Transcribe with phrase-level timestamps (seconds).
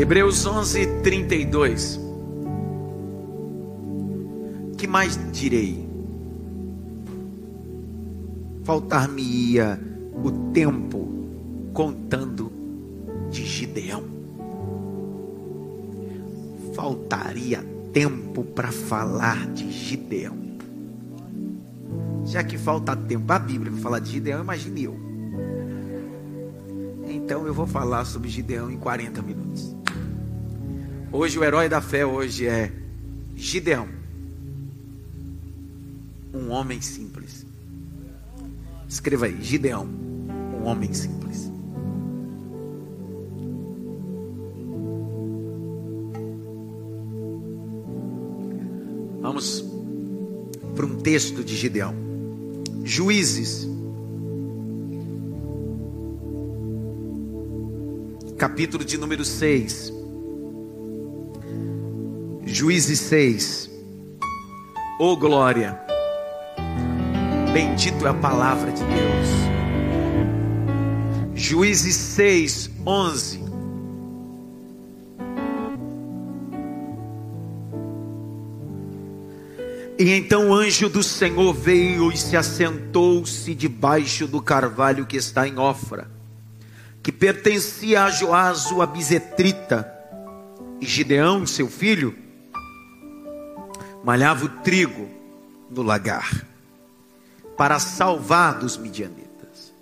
[0.00, 2.00] Hebreus 11, 32.
[4.78, 5.86] Que mais direi?
[8.64, 9.78] Faltar-me-ia
[10.24, 11.06] o tempo
[11.74, 12.50] contando
[13.30, 14.02] de Gideão.
[16.72, 17.62] Faltaria
[17.92, 20.38] tempo para falar de Gideão.
[22.24, 24.98] Já que falta tempo, a Bíblia para falar de Gideão, imagine eu.
[27.06, 29.79] Então eu vou falar sobre Gideão em 40 minutos.
[31.12, 32.70] Hoje o herói da fé hoje é
[33.34, 33.88] Gideão.
[36.32, 37.44] Um homem simples.
[38.88, 41.50] Escreva aí, Gideão, um homem simples.
[49.20, 49.64] Vamos
[50.76, 51.92] para um texto de Gideão.
[52.84, 53.68] Juízes,
[58.38, 59.99] capítulo de número 6.
[62.60, 63.70] Juízes 6.
[65.00, 65.80] Oh glória!
[67.54, 69.28] Bendito é a palavra de Deus.
[71.34, 73.40] Juízes 6, 11.
[79.98, 85.48] E então o anjo do Senhor veio e se assentou-se debaixo do carvalho que está
[85.48, 86.10] em Ofra,
[87.02, 89.90] que pertencia a Joás o Abisetrita,
[90.78, 92.28] e Gideão, seu filho,
[94.02, 95.08] malhava o trigo
[95.70, 96.44] no lagar,
[97.56, 99.72] para salvar dos midianitas.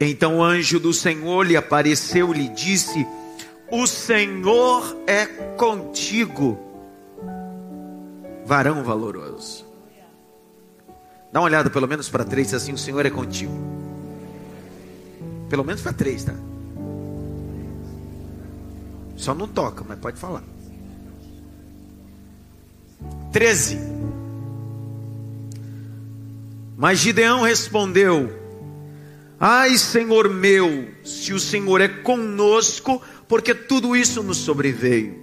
[0.00, 3.06] Então o anjo do Senhor lhe apareceu e lhe disse:
[3.70, 6.58] O Senhor é contigo
[8.44, 9.64] varão valoroso.
[11.32, 13.52] Dá uma olhada pelo menos para três, assim: o Senhor é contigo.
[15.48, 16.34] Pelo menos para três, tá?
[19.16, 20.42] Só não toca, mas pode falar.
[23.32, 23.78] 13.
[26.76, 28.32] Mas Gideão respondeu:
[29.38, 35.22] Ai, Senhor meu, se o Senhor é conosco, porque tudo isso nos sobreveio.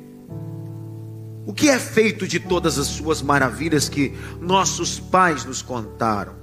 [1.46, 6.34] O que é feito de todas as suas maravilhas que nossos pais nos contaram?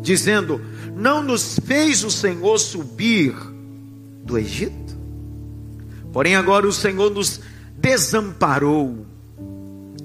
[0.00, 0.60] Dizendo:
[0.96, 3.34] Não nos fez o Senhor subir
[4.24, 4.96] do Egito?
[6.12, 7.40] Porém, agora o Senhor nos
[7.76, 9.04] desamparou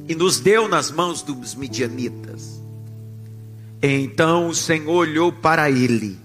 [0.09, 2.59] e nos deu nas mãos dos midianitas.
[3.79, 6.19] Então o Senhor olhou para ele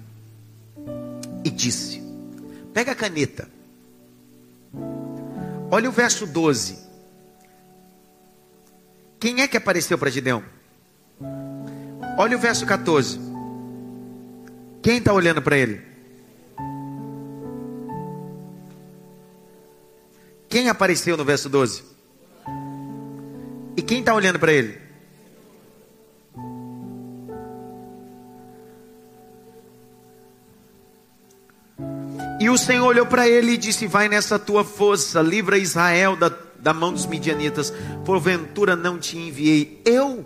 [1.44, 2.02] e disse:
[2.72, 3.46] Pega a caneta.
[5.70, 6.78] Olha o verso 12.
[9.20, 10.42] Quem é que apareceu para Gideão?
[12.16, 13.20] Olha o verso 14.
[14.82, 15.82] Quem está olhando para ele?
[20.48, 21.93] Quem apareceu no verso 12?
[23.76, 24.78] E quem está olhando para ele?
[32.40, 36.30] E o Senhor olhou para ele e disse: Vai nessa tua força, livra Israel da
[36.64, 37.70] da mão dos midianitas,
[38.06, 40.24] porventura não te enviei eu?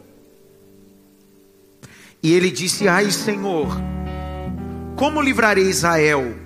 [2.23, 3.67] E ele disse: Ai, Senhor,
[4.95, 6.37] como livrarei Israel?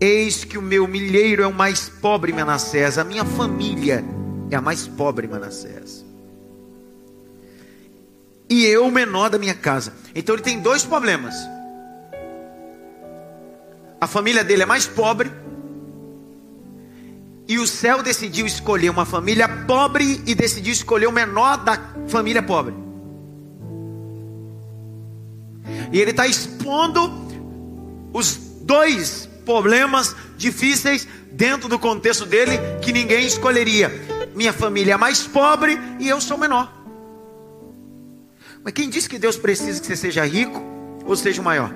[0.00, 4.02] Eis que o meu milheiro é o mais pobre Manassés, a minha família
[4.50, 6.04] é a mais pobre Manassés.
[8.52, 9.94] E eu o menor da minha casa.
[10.14, 11.34] Então ele tem dois problemas.
[13.98, 15.32] A família dele é mais pobre
[17.48, 22.42] e o céu decidiu escolher uma família pobre e decidiu escolher o menor da família
[22.42, 22.74] pobre.
[25.90, 27.10] E ele está expondo
[28.12, 33.90] os dois problemas difíceis dentro do contexto dele que ninguém escolheria.
[34.34, 36.81] Minha família é mais pobre e eu sou menor.
[38.64, 40.62] Mas quem disse que Deus precisa que você seja rico
[41.04, 41.72] ou seja o maior?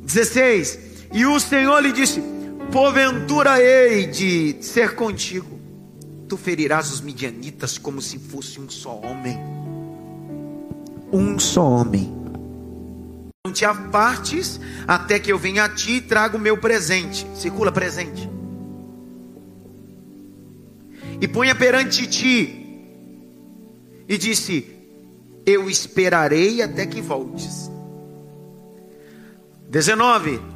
[0.00, 0.78] 16.
[1.12, 2.22] E o Senhor lhe disse:
[2.72, 5.54] Porventura hei de ser contigo.
[6.28, 9.38] Tu ferirás os midianitas como se fosse um só homem.
[11.12, 12.12] Um só homem.
[13.46, 14.58] Não te apartes
[14.88, 17.26] até que eu venha a ti e traga o meu presente.
[17.34, 18.28] Circula presente.
[21.20, 22.63] E ponha perante ti.
[24.08, 24.66] E disse:
[25.46, 27.70] Eu esperarei até que voltes.
[29.68, 30.54] 19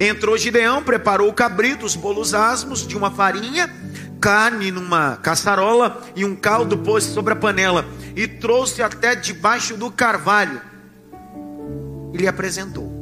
[0.00, 3.68] Entrou Gideão, preparou o cabrito, os bolos asmos de uma farinha,
[4.20, 9.90] carne numa caçarola e um caldo pôs sobre a panela e trouxe até debaixo do
[9.90, 10.60] carvalho
[12.12, 12.96] e lhe apresentou.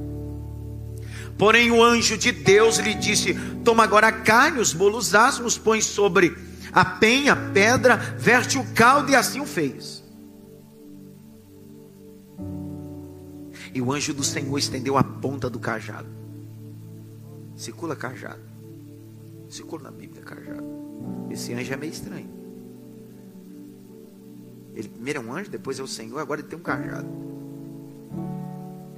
[1.36, 5.82] Porém, o anjo de Deus lhe disse: Toma agora a carne, os bolos asmos, põe
[5.82, 6.34] sobre
[6.76, 10.04] a penha, a pedra, verte o caldo, e assim o fez.
[13.72, 16.06] E o anjo do Senhor estendeu a ponta do cajado.
[17.56, 18.42] Circula cajado.
[19.48, 20.66] Circula na Bíblia cajado.
[21.30, 22.28] Esse anjo é meio estranho.
[24.74, 27.08] Ele primeiro é um anjo, depois é o Senhor, agora ele tem um cajado.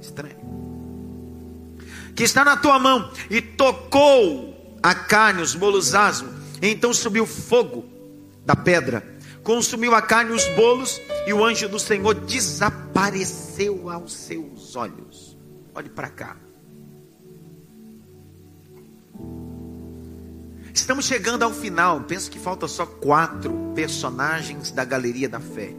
[0.01, 0.35] Estranho.
[2.13, 3.09] Que está na tua mão.
[3.29, 6.38] E tocou a carne, os bolos asmos.
[6.61, 7.85] Então subiu fogo
[8.45, 9.17] da pedra.
[9.43, 11.01] Consumiu a carne e os bolos.
[11.25, 15.37] E o anjo do Senhor desapareceu aos seus olhos.
[15.73, 16.37] Olhe para cá.
[20.73, 22.01] Estamos chegando ao final.
[22.01, 25.73] Penso que falta só quatro personagens da galeria da fé.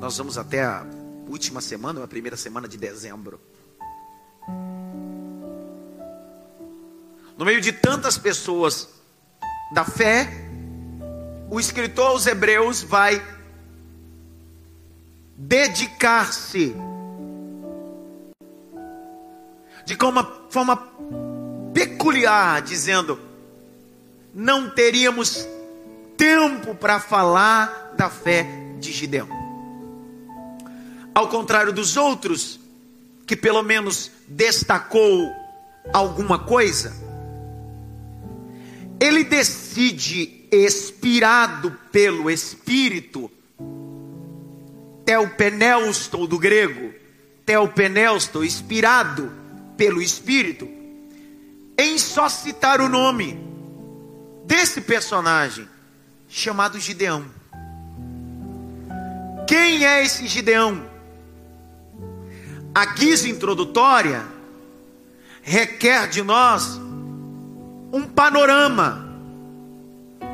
[0.00, 0.86] Nós vamos até a
[1.28, 3.40] última semana, a primeira semana de dezembro.
[7.36, 8.88] No meio de tantas pessoas
[9.72, 10.28] da fé,
[11.50, 13.20] o escritor aos Hebreus vai
[15.36, 16.74] dedicar-se
[19.84, 20.76] de uma forma
[21.72, 23.18] peculiar, dizendo:
[24.32, 25.46] não teríamos
[26.16, 28.46] tempo para falar da fé
[28.78, 29.28] de Gideão.
[31.14, 32.60] Ao contrário dos outros,
[33.26, 35.32] que pelo menos destacou
[35.92, 37.03] alguma coisa,
[39.00, 43.30] ele decide, expirado pelo Espírito,
[45.04, 46.94] Teopenelsto do grego,
[47.44, 49.30] Teopenelsto, inspirado
[49.76, 50.68] pelo Espírito,
[51.76, 53.38] em só citar o nome
[54.46, 55.68] desse personagem
[56.28, 57.24] chamado Gideão.
[59.46, 60.88] Quem é esse Gideão?
[62.74, 64.24] A guisa introdutória
[65.42, 66.80] requer de nós
[67.94, 69.08] um panorama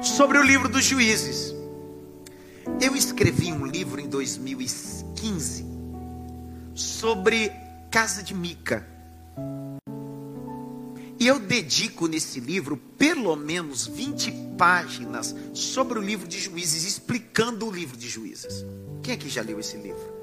[0.02, 1.54] sobre o livro dos juízes.
[2.80, 5.66] Eu escrevi um livro em 2015
[6.74, 7.52] sobre
[7.90, 8.88] Casa de Mica.
[11.18, 17.68] E eu dedico nesse livro pelo menos 20 páginas sobre o livro de juízes, explicando
[17.68, 18.64] o livro de juízes.
[19.02, 20.18] Quem aqui já leu esse livro?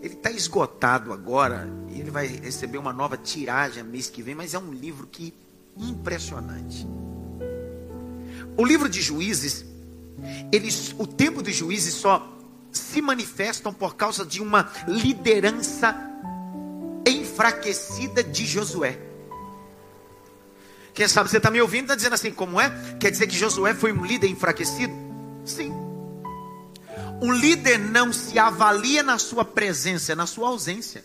[0.00, 4.58] Ele está esgotado agora, ele vai receber uma nova tiragem mês que vem, mas é
[4.60, 5.34] um livro que
[5.76, 6.86] impressionante.
[8.56, 9.64] O livro de juízes,
[10.52, 12.28] eles, o tempo dos juízes só
[12.70, 15.94] se manifestam por causa de uma liderança
[17.06, 18.98] enfraquecida de Josué.
[20.94, 22.70] Quem sabe você está me ouvindo está dizendo assim, como é?
[23.00, 24.92] Quer dizer que Josué foi um líder enfraquecido?
[25.44, 25.72] Sim.
[27.20, 31.04] Um líder não se avalia na sua presença, na sua ausência.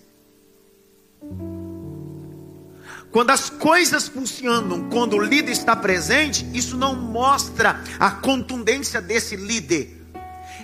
[3.18, 9.36] Quando as coisas funcionam, quando o líder está presente, isso não mostra a contundência desse
[9.36, 10.06] líder.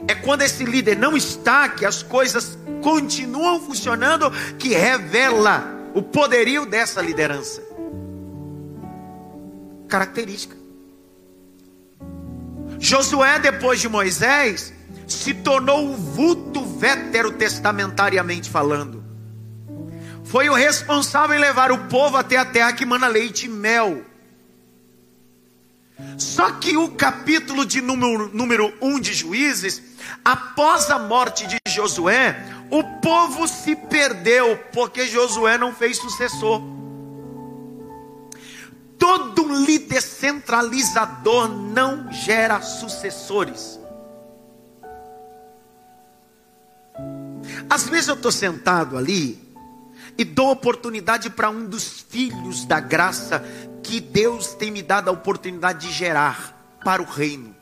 [0.08, 4.30] É quando esse líder não está que as coisas continuam funcionando,
[4.60, 5.64] que revela
[5.96, 7.60] o poderio dessa liderança
[9.90, 10.56] característica.
[12.78, 14.72] Josué, depois de Moisés,
[15.08, 19.03] se tornou o vulto veterotestamentariamente falando.
[20.34, 24.04] Foi o responsável em levar o povo até a terra que mana leite e mel.
[26.18, 29.80] Só que o capítulo de número, número 1 um de Juízes,
[30.26, 32.36] após a morte de Josué,
[32.72, 36.64] o povo se perdeu, porque Josué não fez sucessor.
[38.98, 43.80] Todo líder centralizador não gera sucessores.
[47.70, 49.43] Às vezes eu estou sentado ali
[50.18, 53.44] e dou oportunidade para um dos filhos da graça
[53.82, 57.56] que Deus tem me dado a oportunidade de gerar para o reino.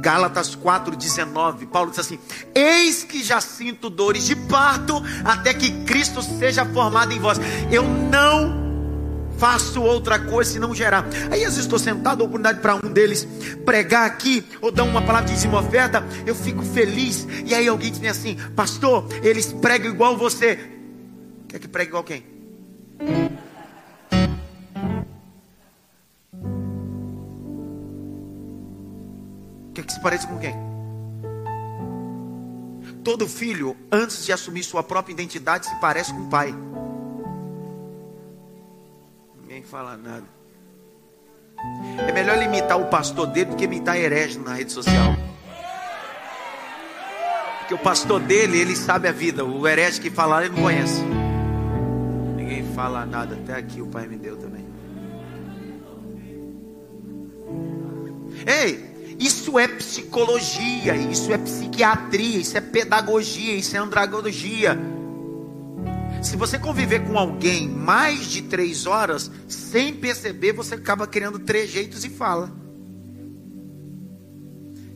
[0.00, 2.18] Gálatas 4,19, Paulo diz assim:
[2.54, 7.38] Eis que já sinto dores de parto, até que Cristo seja formado em vós.
[7.70, 8.60] Eu não
[9.38, 11.06] faço outra coisa senão gerar.
[11.30, 13.26] Aí às vezes estou sentado, oportunidade para um deles
[13.64, 17.26] pregar aqui, ou dar uma palavra de dizima oferta, eu fico feliz.
[17.46, 20.79] E aí alguém diz assim, pastor, eles pregam igual você.
[21.50, 22.24] Quer que pregue igual quem?
[29.74, 30.54] Quer que se pareça com quem?
[33.04, 36.54] Todo filho, antes de assumir sua própria identidade, se parece com o pai
[39.60, 40.24] ninguém fala nada.
[42.06, 45.14] É melhor imitar o pastor dele do que imitar herege na rede social.
[47.58, 49.44] Porque o pastor dele, ele sabe a vida.
[49.44, 51.02] O herege que falar, ele não conhece.
[52.80, 54.64] Falar nada, até aqui o Pai me deu também.
[58.46, 64.78] Ei, isso é psicologia, isso é psiquiatria, isso é pedagogia, isso é andragogia.
[66.22, 72.02] Se você conviver com alguém mais de três horas, sem perceber, você acaba criando trejeitos
[72.06, 72.50] e fala.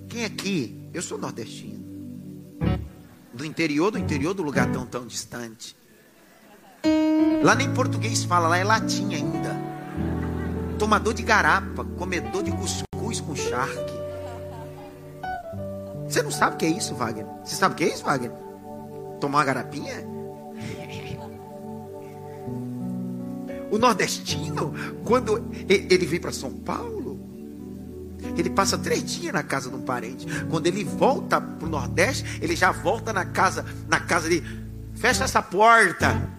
[0.09, 0.88] Quem aqui?
[0.95, 1.85] Eu sou nordestino.
[3.35, 5.76] Do interior, do interior do lugar tão tão distante.
[7.43, 9.55] Lá nem português fala, lá é latim ainda.
[10.79, 13.95] Tomador de garapa, comedor de cuscuz com charque.
[16.09, 17.26] Você não sabe o que é isso, Wagner?
[17.45, 18.33] Você sabe o que é isso, Wagner?
[19.21, 20.14] Tomar uma garapinha?
[23.71, 24.73] O nordestino,
[25.05, 27.19] quando ele vem para São Paulo,
[28.37, 30.26] ele passa três dias na casa de um parente.
[30.49, 34.43] Quando ele volta para o Nordeste, ele já volta na casa, na casa de
[34.95, 36.35] fecha essa porta.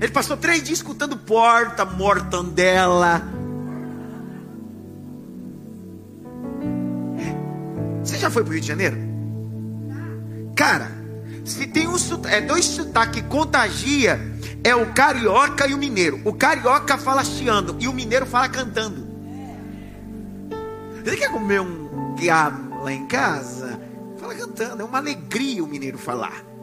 [0.00, 3.22] Ele passou três dias escutando porta, mortandela.
[8.02, 8.96] Você já foi para o Rio de Janeiro?
[10.54, 10.90] Cara,
[11.44, 11.96] se tem um
[12.28, 14.20] é dois sotaques que contagia,
[14.62, 16.20] é o carioca e o mineiro.
[16.24, 19.06] O carioca fala chiando e o mineiro fala cantando.
[21.04, 23.78] Você quer comer um quiabo lá em casa?
[24.18, 26.53] Fala cantando, é uma alegria o mineiro falar.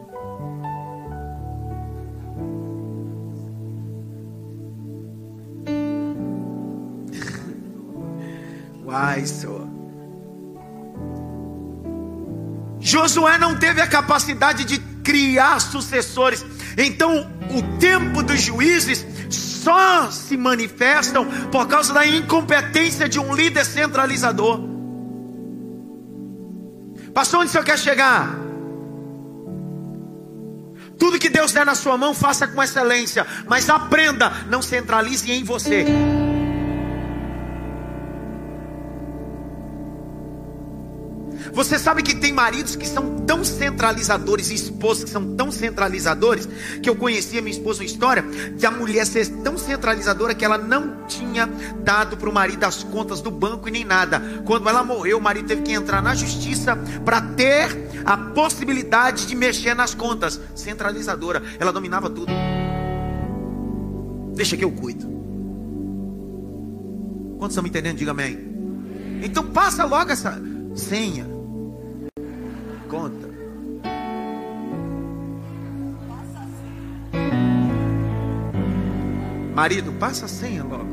[8.92, 9.66] Uai, Senhor.
[12.78, 16.44] Josué não teve a capacidade de criar sucessores.
[16.76, 23.64] Então, o tempo dos juízes só se manifestam por causa da incompetência de um líder
[23.64, 24.60] centralizador.
[27.14, 28.28] Pastor, onde o senhor quer chegar?
[30.98, 35.42] Tudo que Deus der na sua mão, faça com excelência, mas aprenda, não centralize em
[35.42, 35.86] você.
[41.52, 46.48] Você sabe que tem maridos que são tão centralizadores e esposas que são tão centralizadores
[46.82, 48.22] que eu conhecia minha esposa uma história
[48.56, 51.46] de a mulher ser tão centralizadora que ela não tinha
[51.84, 54.42] dado para o marido as contas do banco e nem nada.
[54.46, 57.68] Quando ela morreu, o marido teve que entrar na justiça para ter
[58.04, 60.40] a possibilidade de mexer nas contas.
[60.54, 62.32] Centralizadora, ela dominava tudo.
[64.34, 65.06] Deixa que eu cuido.
[67.38, 67.98] Quantos estão me entendendo?
[67.98, 68.38] Diga amém.
[69.22, 70.40] Então passa logo essa
[70.74, 71.41] senha
[72.92, 73.26] conta.
[79.54, 80.86] Marido, passa a senha logo.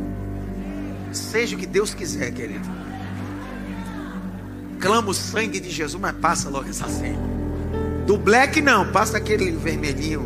[1.12, 2.68] Seja o que Deus quiser, querido.
[4.80, 7.20] Clama o sangue de Jesus, mas passa logo essa senha.
[8.08, 10.22] Do black não, passa aquele vermelhinho.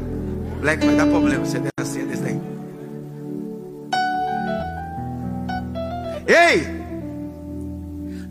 [0.62, 2.42] Black vai dar problema você der a senha desse daí.
[6.28, 6.83] Ei!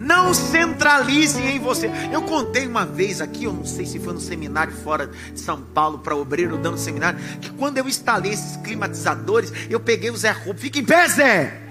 [0.02, 1.88] Não centralize em você.
[2.10, 5.62] Eu contei uma vez aqui, eu não sei se foi no seminário fora de São
[5.62, 10.32] Paulo, para obreiro dando seminário, que quando eu instalei esses climatizadores, eu peguei o Zé
[10.32, 10.60] Roupa.
[10.60, 11.62] Fica em pé, Zé!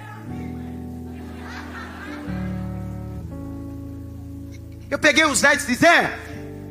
[4.89, 6.17] Eu peguei o Zé e disse: Zé,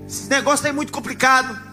[0.09, 1.69] esse negócio é muito complicado.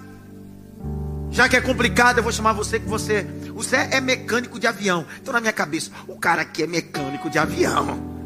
[1.29, 3.25] Já que é complicado, eu vou chamar você que você.
[3.55, 5.05] O Zé é mecânico de avião.
[5.21, 8.16] Então, na minha cabeça, o cara aqui é mecânico de avião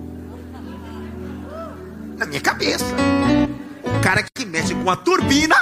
[2.21, 2.85] na minha cabeça.
[3.83, 5.55] O cara que mexe com a turbina.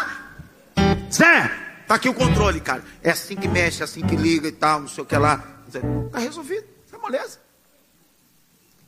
[1.11, 1.49] Zé,
[1.87, 2.83] tá aqui o controle, cara.
[3.01, 5.41] É assim que mexe, é assim que liga e tal, não sei o que lá.
[5.71, 5.79] Zé,
[6.11, 7.39] tá resolvido, tá moleza.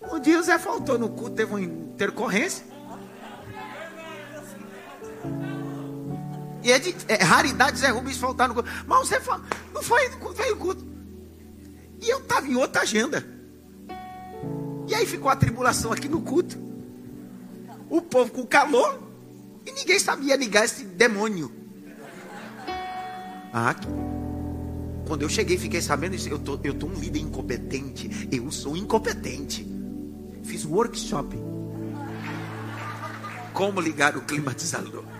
[0.02, 2.66] Um dia o Zé faltou no culto, teve uma intercorrência.
[6.64, 8.70] E é, de, é raridade Zé Rubens faltar no culto.
[8.86, 10.86] Mas Zé fala, não foi no culto, veio o culto.
[12.02, 13.26] E eu estava em outra agenda.
[14.88, 16.71] E aí ficou a tribulação aqui no culto
[17.92, 19.00] o povo com calor
[19.66, 21.52] e ninguém sabia ligar esse demônio.
[23.54, 23.76] Ah,
[25.06, 26.30] quando eu cheguei, fiquei sabendo isso.
[26.30, 28.30] Eu tô, eu tô um líder incompetente.
[28.32, 29.68] Eu sou incompetente.
[30.46, 31.38] Fiz workshop.
[33.54, 35.04] Como ligar o climatizador.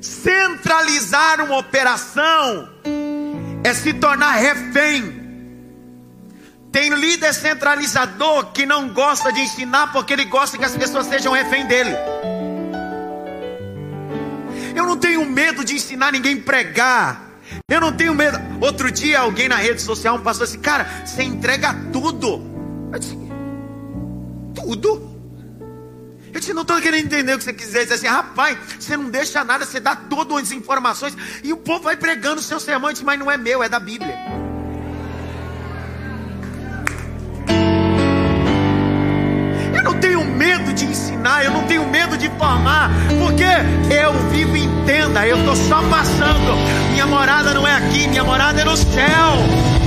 [0.00, 2.68] Centralizar uma operação
[3.64, 5.20] é se tornar refém.
[6.70, 11.32] Tem líder centralizador que não gosta de ensinar porque ele gosta que as pessoas sejam
[11.32, 11.90] refém dele.
[14.74, 17.30] Eu não tenho medo de ensinar ninguém pregar.
[17.68, 18.38] Eu não tenho medo.
[18.60, 22.40] Outro dia, alguém na rede social, um pastor disse: Cara, você entrega tudo.
[22.90, 23.18] Eu disse:
[24.54, 25.11] Tudo.
[26.32, 29.10] Eu disse, não estou querendo entender o que você quiser dizer assim, rapaz, você não
[29.10, 32.90] deixa nada, você dá todas as informações e o povo vai pregando o seu sermão,
[32.90, 34.16] disse, mas não é meu, é da Bíblia.
[39.76, 43.44] Eu não tenho medo de ensinar, eu não tenho medo de formar, porque
[43.94, 46.56] eu vivo em tenda, eu estou só passando.
[46.92, 49.81] Minha morada não é aqui, minha morada é no céu.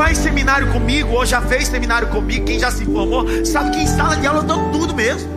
[0.00, 3.86] Faz seminário comigo, ou já fez seminário comigo, quem já se formou, sabe que em
[3.86, 5.28] sala de aula eu tudo mesmo.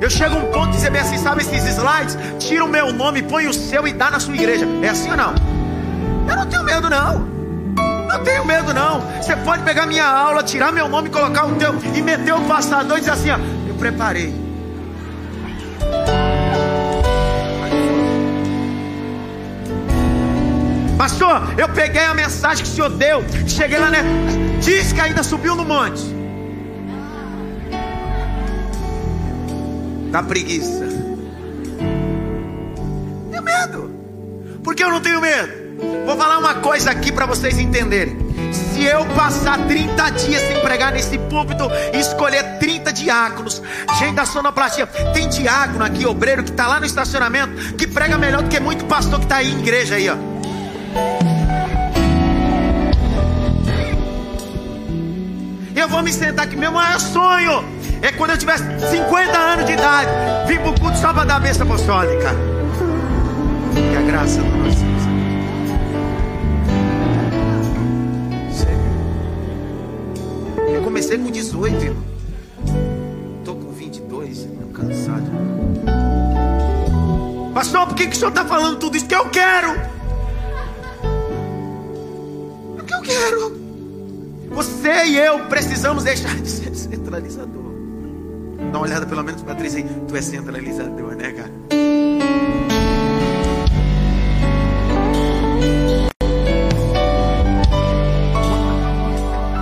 [0.00, 2.16] Eu chego a um ponto de dizer assim, sabe esses slides?
[2.38, 4.64] Tira o meu nome, põe o seu e dá na sua igreja.
[4.80, 5.34] É assim ou não?
[6.28, 7.18] Eu não tenho medo não.
[8.06, 9.00] Não tenho medo não.
[9.20, 12.96] Você pode pegar minha aula, tirar meu nome, colocar o teu e meter o passador
[12.96, 14.32] e dizer assim, ó, eu preparei.
[21.10, 23.98] Pastor, eu peguei a mensagem que o senhor deu, cheguei lá, né?
[24.62, 26.00] Diz que ainda subiu no monte.
[30.12, 30.86] Dá preguiça.
[33.28, 33.90] Tenho medo.
[34.62, 35.52] Por que eu não tenho medo?
[36.06, 38.16] Vou falar uma coisa aqui para vocês entenderem.
[38.52, 43.60] Se eu passar 30 dias sem pregar nesse púlpito e escolher 30 diáconos,
[43.98, 48.42] gente da sonoplastia, tem diácono aqui, obreiro, que está lá no estacionamento, que prega melhor
[48.42, 50.29] do que muito pastor que está aí em igreja aí, ó.
[55.74, 56.56] Eu vou me sentar aqui.
[56.56, 57.64] Meu maior sonho
[58.02, 60.10] é quando eu tiver 50 anos de idade,
[60.46, 62.34] vir pro culto só para dar a bênção apostólica.
[63.72, 64.80] Que a graça do nosso
[70.74, 72.04] Eu comecei com 18, irmão.
[73.44, 75.30] Tô com 22, tô cansado.
[77.54, 79.06] Pastor, por que, que o senhor está falando tudo isso?
[79.06, 79.99] Que eu quero
[83.02, 83.52] quero.
[84.50, 87.70] Você e eu precisamos deixar de ser centralizador.
[88.72, 89.86] Dá uma olhada pelo menos para Patrícia aí.
[90.08, 91.50] Tu é centralizador, né, cara?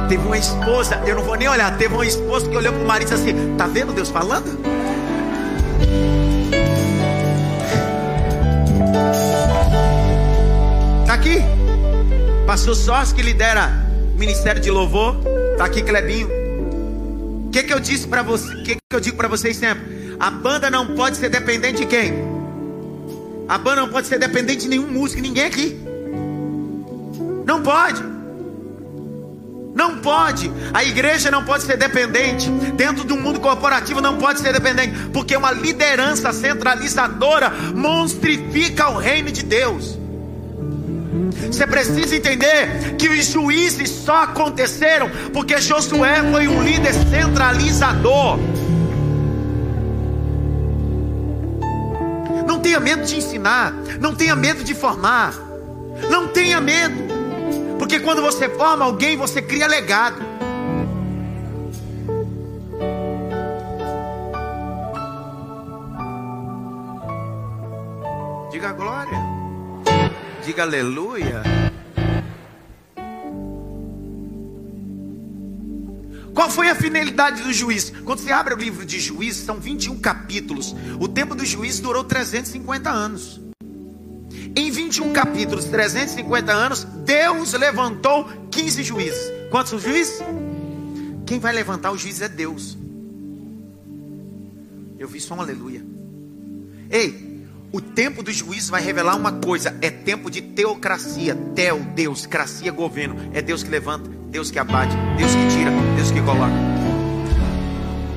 [0.08, 2.86] Teve uma esposa, eu não vou nem olhar, teve uma esposa que olhou para o
[2.86, 4.58] marido e disse assim: Tá vendo Deus falando?
[11.06, 11.57] Tá aqui.
[12.48, 13.70] Pastor Sós que lidera
[14.16, 15.16] Ministério de Louvor.
[15.58, 16.28] Tá aqui Clebinho.
[17.46, 18.54] O que, que eu disse para você?
[18.54, 20.16] O que, que eu digo para vocês sempre?
[20.18, 22.14] A banda não pode ser dependente de quem?
[23.46, 25.78] A banda não pode ser dependente de nenhum músico, ninguém aqui.
[27.44, 28.02] Não pode.
[29.74, 30.50] Não pode.
[30.72, 32.48] A igreja não pode ser dependente.
[32.78, 34.94] Dentro do mundo corporativo não pode ser dependente.
[35.12, 39.98] Porque uma liderança centralizadora monstrifica o reino de Deus.
[41.46, 48.38] Você precisa entender que os juízes só aconteceram porque Josué foi um líder centralizador.
[52.46, 55.34] Não tenha medo de ensinar, não tenha medo de formar,
[56.10, 56.96] não tenha medo,
[57.78, 60.16] porque quando você forma alguém, você cria legado.
[68.50, 69.17] Diga glória.
[70.48, 71.42] Diga aleluia.
[76.32, 77.92] Qual foi a finalidade do juiz?
[78.02, 80.74] Quando você abre o livro de juízes, são 21 capítulos.
[80.98, 83.38] O tempo do juiz durou 350 anos.
[84.56, 89.30] Em 21 capítulos, 350 anos, Deus levantou 15 juízes.
[89.50, 90.18] Quantos juízes?
[91.26, 92.74] Quem vai levantar o juiz é Deus.
[94.98, 95.84] Eu vi só um aleluia.
[96.90, 97.27] Ei,
[97.70, 101.34] o tempo do juízo vai revelar uma coisa: é tempo de teocracia.
[101.54, 103.16] Teo, Deus, cracia, governo.
[103.34, 106.52] É Deus que levanta, Deus que abate, Deus que tira, Deus que coloca.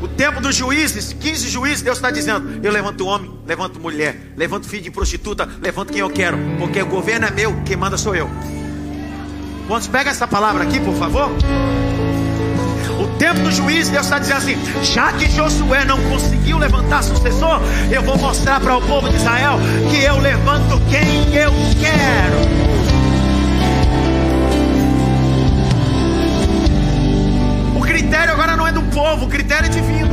[0.02, 4.68] O tempo dos juízes, 15 juízes, Deus está dizendo: Eu levanto homem, levanto mulher, levanto
[4.68, 8.16] filho de prostituta, levanto quem eu quero, porque o governo é meu, quem manda sou
[8.16, 8.30] eu.
[9.68, 11.30] Quantos pega essa palavra aqui, por favor?
[13.00, 17.62] O tempo do juiz, Deus está dizendo assim: já que Josué não conseguiu levantar sucessor,
[17.92, 22.62] eu vou mostrar para o povo de Israel que eu levanto quem eu quero.
[27.78, 30.12] O critério agora não é do povo, o critério é divino.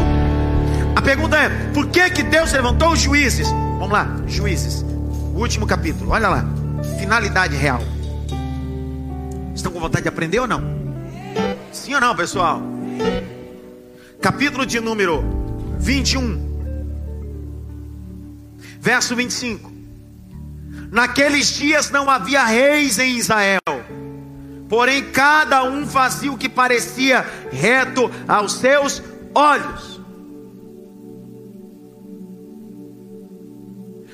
[0.95, 3.49] A pergunta é: por que, que Deus levantou os juízes?
[3.79, 4.85] Vamos lá, juízes.
[5.35, 6.45] O último capítulo, olha lá.
[6.99, 7.81] Finalidade real.
[9.55, 10.78] Estão com vontade de aprender ou não?
[11.73, 12.63] Sim ou não, pessoal?
[14.21, 15.25] capítulo de número
[15.79, 16.49] 21,
[18.81, 19.73] verso 25.
[20.91, 23.61] Naqueles dias não havia reis em Israel.
[24.69, 29.03] porém cada um fazia o que parecia reto aos seus
[29.35, 29.99] olhos.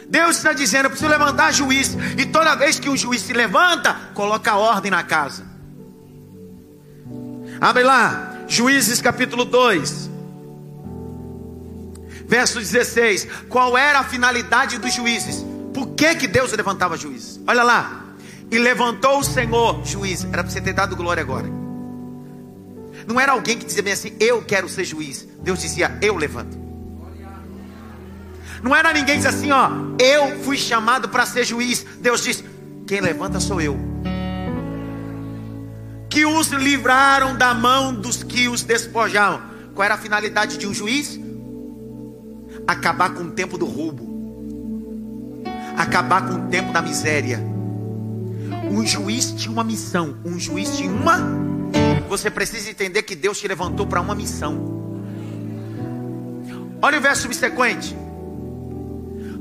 [0.08, 3.94] Deus está dizendo: eu preciso levantar juiz, e toda vez que um juiz se levanta,
[4.14, 5.53] coloca ordem na casa.
[7.64, 10.10] Abre lá, Juízes capítulo 2,
[12.26, 13.26] verso 16.
[13.48, 15.42] Qual era a finalidade dos juízes?
[15.72, 17.40] Por que, que Deus levantava juízes?
[17.46, 18.04] Olha lá.
[18.50, 20.24] E levantou o Senhor juiz.
[20.24, 21.48] Era para você ter dado glória agora.
[23.06, 25.26] Não era alguém que dizia bem assim: Eu quero ser juiz.
[25.40, 26.58] Deus dizia: Eu levanto.
[28.62, 31.82] Não era ninguém que dizia assim: Ó, eu fui chamado para ser juiz.
[31.98, 32.44] Deus disse:
[32.86, 33.93] Quem levanta sou eu.
[36.14, 39.42] Que os livraram da mão dos que os despojavam.
[39.74, 41.20] Qual era a finalidade de um juiz?
[42.66, 44.14] Acabar com o tempo do roubo
[45.76, 47.40] acabar com o tempo da miséria.
[48.70, 51.18] Um juiz tinha uma missão, um juiz tinha uma.
[52.08, 54.72] Você precisa entender que Deus te levantou para uma missão.
[56.80, 57.96] Olha o verso subsequente.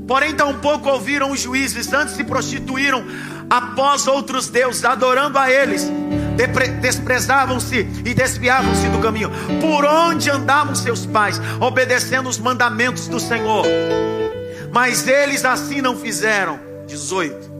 [0.06, 3.04] Porém, tampouco ouviram os juízes, antes se prostituíram
[3.48, 5.90] após outros deuses, adorando a eles,
[6.80, 9.30] desprezavam-se e desviavam-se do caminho.
[9.60, 13.64] Por onde andavam seus pais, obedecendo os mandamentos do Senhor
[14.74, 16.58] mas eles assim não fizeram.
[16.88, 17.54] 18.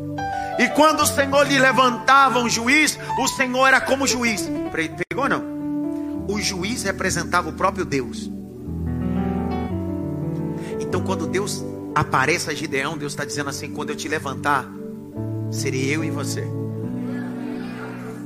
[0.59, 4.51] E quando o Senhor lhe levantava um juiz, o Senhor era como juiz.
[5.09, 6.25] Pegou não?
[6.29, 8.29] O juiz representava o próprio Deus.
[10.81, 14.68] Então quando Deus aparece a Gideão, Deus está dizendo assim: quando eu te levantar,
[15.55, 16.47] serei eu e você.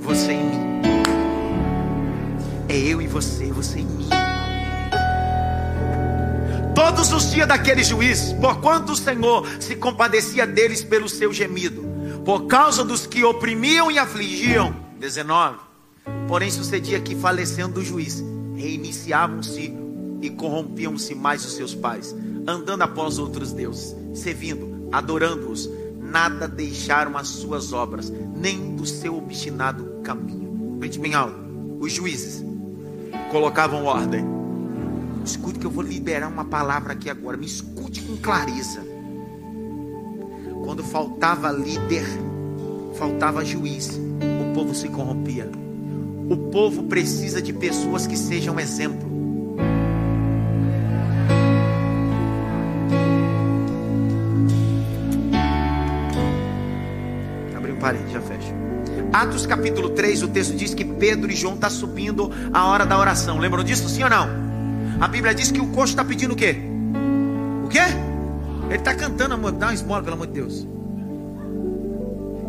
[0.01, 0.83] Você em mim.
[2.69, 4.09] É eu e você, você em mim
[6.79, 11.85] todos os dias daquele juiz, porquanto o Senhor se compadecia deles pelo seu gemido,
[12.25, 14.75] por causa dos que oprimiam e afligiam.
[14.99, 15.59] 19.
[16.27, 19.75] Porém, sucedia que, falecendo o juiz, reiniciavam-se
[20.21, 22.15] e corrompiam-se mais os seus pais,
[22.47, 25.69] andando após outros deuses, servindo, adorando-os,
[26.11, 30.77] nada deixaram as suas obras, nem do seu obstinado caminho.
[30.79, 31.39] Prende bem alto.
[31.81, 32.45] Os juízes
[33.31, 34.39] colocavam ordem
[35.29, 37.37] Escute que eu vou liberar uma palavra aqui agora.
[37.37, 38.81] Me escute com clareza.
[40.65, 42.07] Quando faltava líder,
[42.95, 45.51] faltava juiz, o povo se corrompia.
[46.31, 49.08] O povo precisa de pessoas que sejam exemplo.
[59.13, 62.85] Atos capítulo 3, o texto diz que Pedro e João estão tá subindo a hora
[62.85, 63.39] da oração.
[63.39, 64.29] Lembram disso, sim ou não?
[65.01, 66.57] A Bíblia diz que o coxo está pedindo o quê?
[67.65, 67.81] O quê?
[68.67, 70.67] Ele está cantando, amor, dá uma esmola, pelo amor de Deus.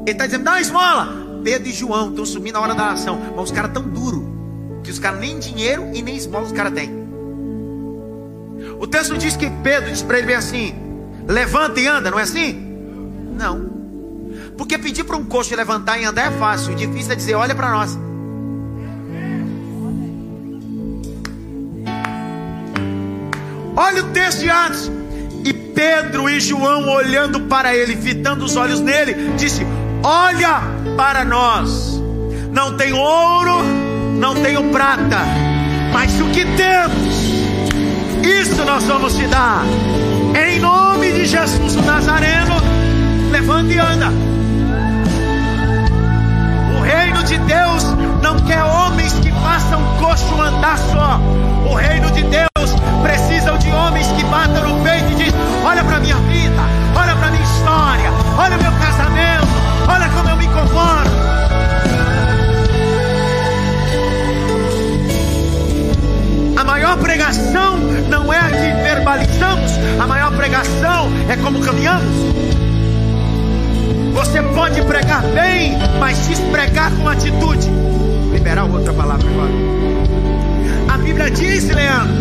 [0.01, 1.29] Ele está dizendo, dá uma esmola.
[1.43, 3.19] Pedro e João estão subindo na hora da oração.
[3.35, 4.23] Mas os caras tão duros
[4.83, 6.89] que os caras nem dinheiro e nem esmola os caras têm.
[8.79, 10.73] O texto diz que Pedro diz para ele bem assim:
[11.27, 12.53] levanta e anda, não é assim?
[13.37, 13.68] Não.
[14.59, 16.73] Porque pedir para um coxo levantar e andar é fácil.
[16.73, 17.97] O difícil é dizer: olha para nós.
[23.73, 24.91] Olha o texto de Atos.
[25.45, 29.65] E Pedro e João, olhando para ele, fitando os olhos nele, disse:
[30.03, 30.61] Olha
[30.97, 31.97] para nós.
[32.51, 33.63] Não tenho ouro,
[34.17, 35.19] não tenho prata,
[35.93, 37.15] mas o que temos,
[38.41, 39.63] isso nós vamos te dar.
[40.35, 42.55] Em nome de Jesus o Nazareno,
[43.31, 44.38] levanta e anda.
[47.29, 47.83] De Deus
[48.23, 51.19] não quer homens que façam coxo andar só.
[51.69, 55.99] O reino de Deus precisam de homens que batam no peito e dizem: Olha para
[55.99, 56.59] minha vida,
[56.99, 59.47] olha para minha história, olha meu casamento,
[59.87, 61.11] olha como eu me comporto.
[66.57, 67.77] A maior pregação
[68.09, 72.68] não é a que verbalizamos, a maior pregação é como caminhamos.
[74.19, 77.69] Você pode pregar bem, mas despregar com atitude.
[78.33, 79.49] Liberar outra palavra agora.
[80.93, 82.15] A Bíblia diz, Leandro,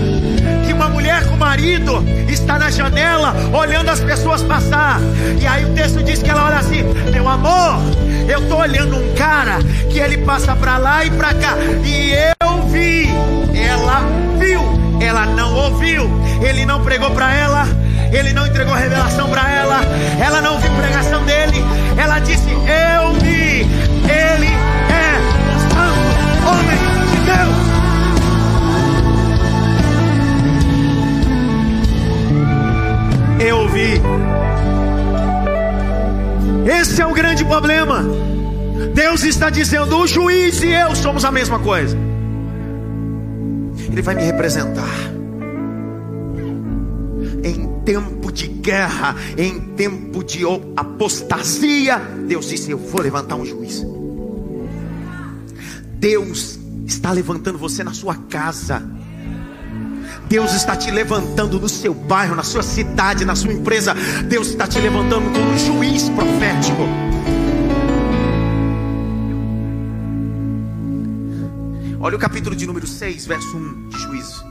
[0.64, 5.00] que uma mulher com marido está na janela olhando as pessoas passar.
[5.40, 7.80] E aí o texto diz que ela olha assim: Meu amor,
[8.28, 9.58] eu estou olhando um cara
[9.90, 11.56] que ele passa para lá e para cá.
[11.84, 13.08] E eu vi,
[13.60, 14.02] ela
[14.38, 14.60] viu,
[15.00, 16.08] ela não ouviu,
[16.48, 17.87] ele não pregou para ela.
[18.12, 19.80] Ele não entregou revelação para ela,
[20.24, 21.62] ela não viu pregação dele.
[21.96, 23.66] Ela disse: Eu vi,
[24.04, 25.18] ele é
[25.54, 26.78] o santo homem
[27.10, 27.68] de Deus.
[33.40, 34.00] eu ouvi.
[36.80, 38.04] Esse é o grande problema.
[38.94, 41.96] Deus está dizendo: o juiz e eu somos a mesma coisa.
[43.90, 45.17] Ele vai me representar.
[47.88, 50.42] Em tempo de guerra, em tempo de
[50.76, 51.96] apostasia,
[52.26, 53.82] Deus disse: Eu vou levantar um juiz.
[55.94, 58.82] Deus está levantando você na sua casa.
[60.28, 63.94] Deus está te levantando no seu bairro, na sua cidade, na sua empresa.
[64.28, 66.82] Deus está te levantando como um juiz profético.
[71.98, 74.47] Olha o capítulo de número 6, verso 1 de Juízo.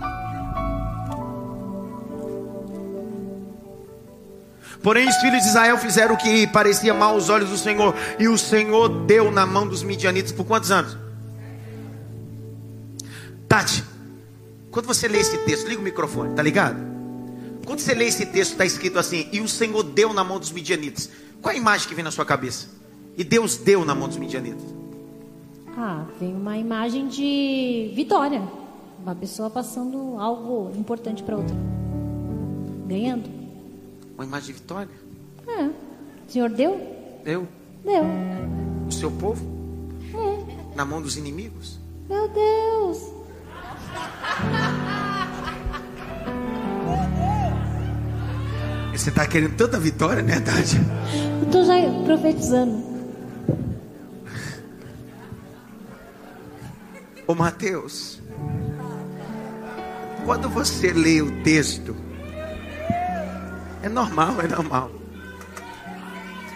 [4.87, 8.29] Porém, os filhos de Israel fizeram o que parecia mal aos olhos do Senhor, e
[8.29, 10.97] o Senhor deu na mão dos midianitas por quantos anos?
[13.49, 13.83] Tati,
[14.71, 16.77] quando você lê esse texto, liga o microfone, tá ligado?
[17.65, 20.53] Quando você lê esse texto, está escrito assim: E o Senhor deu na mão dos
[20.53, 21.09] midianitas.
[21.41, 22.69] Qual a imagem que vem na sua cabeça?
[23.17, 24.63] E Deus deu na mão dos midianitas.
[25.77, 28.41] Ah, vem uma imagem de vitória.
[29.03, 31.57] Uma pessoa passando algo importante para outra.
[32.87, 33.36] Ganhando.
[34.17, 34.89] Uma imagem de vitória?
[35.47, 35.63] É.
[35.65, 35.73] O
[36.27, 36.75] Senhor deu?
[37.23, 37.47] Deu.
[37.85, 38.03] Deu.
[38.87, 39.45] O seu povo?
[40.11, 40.75] É.
[40.75, 41.79] Na mão dos inimigos?
[42.09, 42.97] Meu Deus.
[48.91, 50.77] Você está querendo tanta vitória, né, Tati?
[51.45, 52.83] Estou já profetizando.
[57.27, 58.19] Ô Mateus,
[60.25, 61.95] quando você lê o texto,
[63.87, 64.91] é normal, é normal.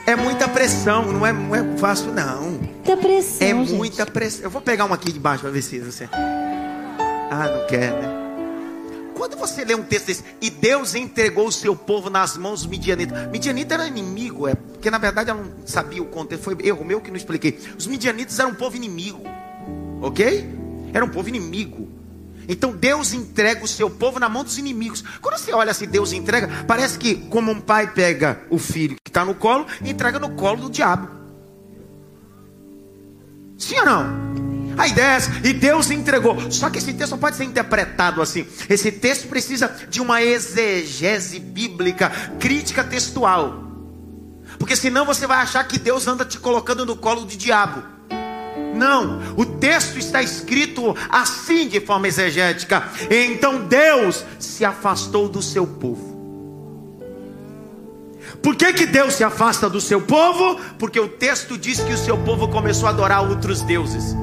[0.06, 2.52] É muita pressão, não é, não é fácil, não.
[2.52, 3.48] Muita pressão.
[3.48, 3.74] É gente.
[3.74, 4.44] muita pressão.
[4.44, 6.10] Eu vou pegar uma aqui de baixo para ver se você.
[6.14, 8.22] Ah, não quer, né?
[9.16, 12.70] Quando você lê um texto desse, e Deus entregou o seu povo nas mãos dos
[12.70, 13.30] midianitas.
[13.30, 17.00] Midianita era inimigo, é, porque na verdade ela não sabia o contexto, foi erro meu
[17.00, 17.58] que não expliquei.
[17.78, 19.22] Os midianitas eram um povo inimigo,
[20.02, 20.50] ok?
[20.92, 21.88] Era um povo inimigo.
[22.48, 25.04] Então Deus entrega o seu povo na mão dos inimigos.
[25.22, 29.10] Quando você olha assim, Deus entrega, parece que como um pai pega o filho que
[29.10, 31.08] está no colo e entrega no colo do diabo.
[33.58, 34.52] Sim ou não?
[34.78, 36.52] A ideia é e Deus entregou.
[36.52, 38.48] Só que esse texto não pode ser interpretado assim.
[38.70, 43.64] Esse texto precisa de uma exegese bíblica, crítica textual.
[44.58, 47.84] Porque senão você vai achar que Deus anda te colocando no colo do diabo.
[48.76, 52.84] Não, o texto está escrito assim de forma exegética.
[53.10, 56.12] Então Deus se afastou do seu povo.
[58.42, 60.60] Por que, que Deus se afasta do seu povo?
[60.80, 64.16] Porque o texto diz que o seu povo começou a adorar outros deuses.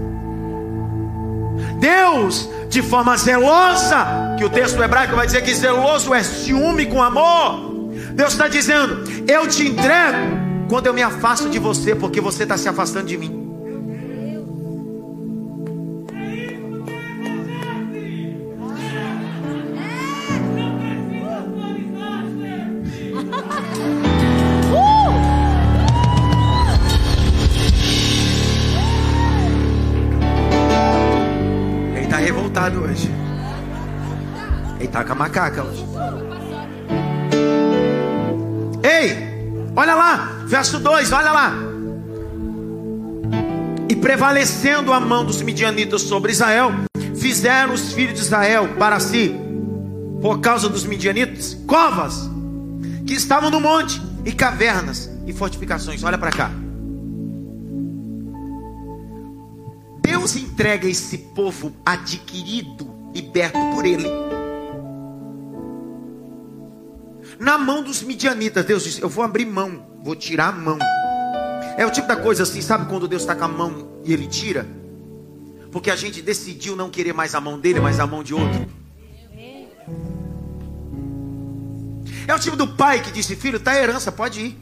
[1.78, 7.02] Deus, de forma zelosa, que o texto hebraico vai dizer que zeloso é ciúme com
[7.02, 7.88] amor.
[8.12, 12.56] Deus está dizendo: Eu te entrego quando eu me afasto de você, porque você está
[12.56, 13.47] se afastando de mim.
[34.98, 35.64] Ele está com a macaca.
[38.82, 41.52] Ei, olha lá, verso 2, olha lá.
[43.88, 46.72] E prevalecendo a mão dos midianitas sobre Israel,
[47.16, 49.34] fizeram os filhos de Israel para si,
[50.20, 52.28] por causa dos midianitas, covas
[53.06, 56.02] que estavam no monte, e cavernas e fortificações.
[56.02, 56.50] Olha para cá.
[60.02, 64.06] Deus entrega esse povo adquirido, liberto por Ele,
[67.38, 68.64] na mão dos midianitas.
[68.64, 70.78] Deus disse: Eu vou abrir mão, vou tirar a mão.
[71.76, 74.26] É o tipo da coisa assim, sabe quando Deus está com a mão e Ele
[74.26, 74.66] tira?
[75.70, 78.66] Porque a gente decidiu não querer mais a mão dele, mas a mão de outro.
[82.26, 84.58] É o tipo do pai que disse: Filho, tá a herança, pode ir.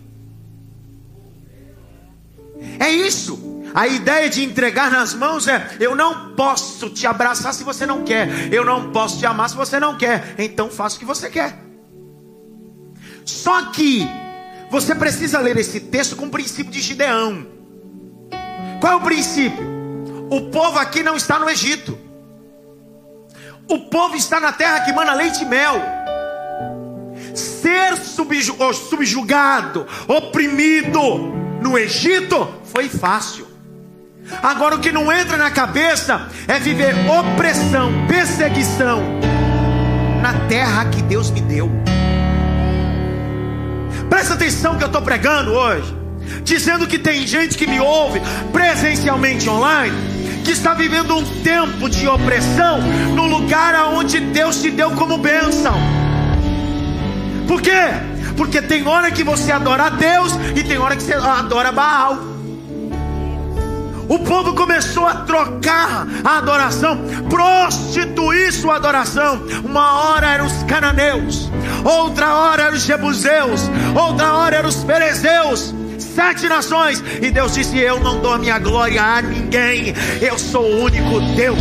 [2.79, 3.63] É isso.
[3.75, 8.05] A ideia de entregar nas mãos é: eu não posso te abraçar se você não
[8.05, 11.29] quer, eu não posso te amar se você não quer, então faça o que você
[11.29, 11.66] quer.
[13.27, 14.09] Só que
[14.71, 17.47] você precisa ler esse texto com o princípio de Gideão.
[18.81, 19.77] Qual é o princípio?
[20.31, 21.99] O povo aqui não está no Egito,
[23.69, 25.97] o povo está na terra que mana leite e mel
[27.35, 27.97] ser
[28.75, 31.01] subjugado, oprimido
[31.61, 33.47] no Egito foi fácil.
[34.43, 39.03] Agora o que não entra na cabeça é viver opressão, perseguição
[40.21, 41.71] na terra que Deus me deu.
[44.09, 45.95] Presta atenção que eu estou pregando hoje.
[46.43, 48.21] dizendo que tem gente que me ouve
[48.53, 49.95] presencialmente online,
[50.45, 52.81] que está vivendo um tempo de opressão
[53.15, 55.75] no lugar aonde Deus te deu como bênção.
[57.47, 57.71] Por quê?
[58.37, 62.36] Porque tem hora que você adora a Deus e tem hora que você adora Baal.
[64.09, 69.43] O povo começou a trocar a adoração, prostituir sua adoração.
[69.65, 71.51] Uma hora eram os cananeus,
[71.85, 73.63] outra hora eram os jebuseus,
[73.95, 75.75] outra hora eram os perezeus
[76.17, 77.03] sete nações.
[77.21, 81.21] E Deus disse: Eu não dou a minha glória a ninguém, eu sou o único
[81.37, 81.59] Deus.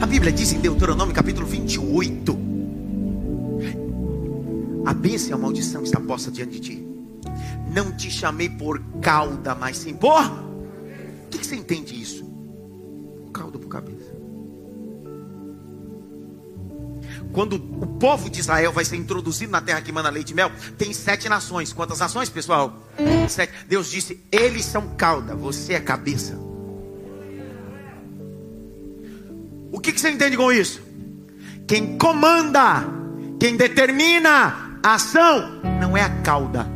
[0.00, 2.38] A Bíblia diz em Deuteronômio capítulo 28:
[4.84, 6.91] A bênção e a maldição está posta diante de ti.
[7.72, 10.22] Não te chamei por cauda, mas sim por.
[10.22, 12.24] O que você entende isso?
[13.32, 14.12] Cauda por cabeça.
[17.32, 20.52] quando o povo de Israel vai ser introduzido na terra que manda leite e mel,
[20.76, 21.72] tem sete nações.
[21.72, 22.78] Quantas nações, pessoal?
[23.28, 23.52] Sete.
[23.68, 26.38] Deus disse: eles são cauda, você é cabeça.
[29.72, 30.82] O que, que você entende com isso?
[31.66, 32.84] Quem comanda,
[33.40, 36.68] quem determina a ação, não é a cauda,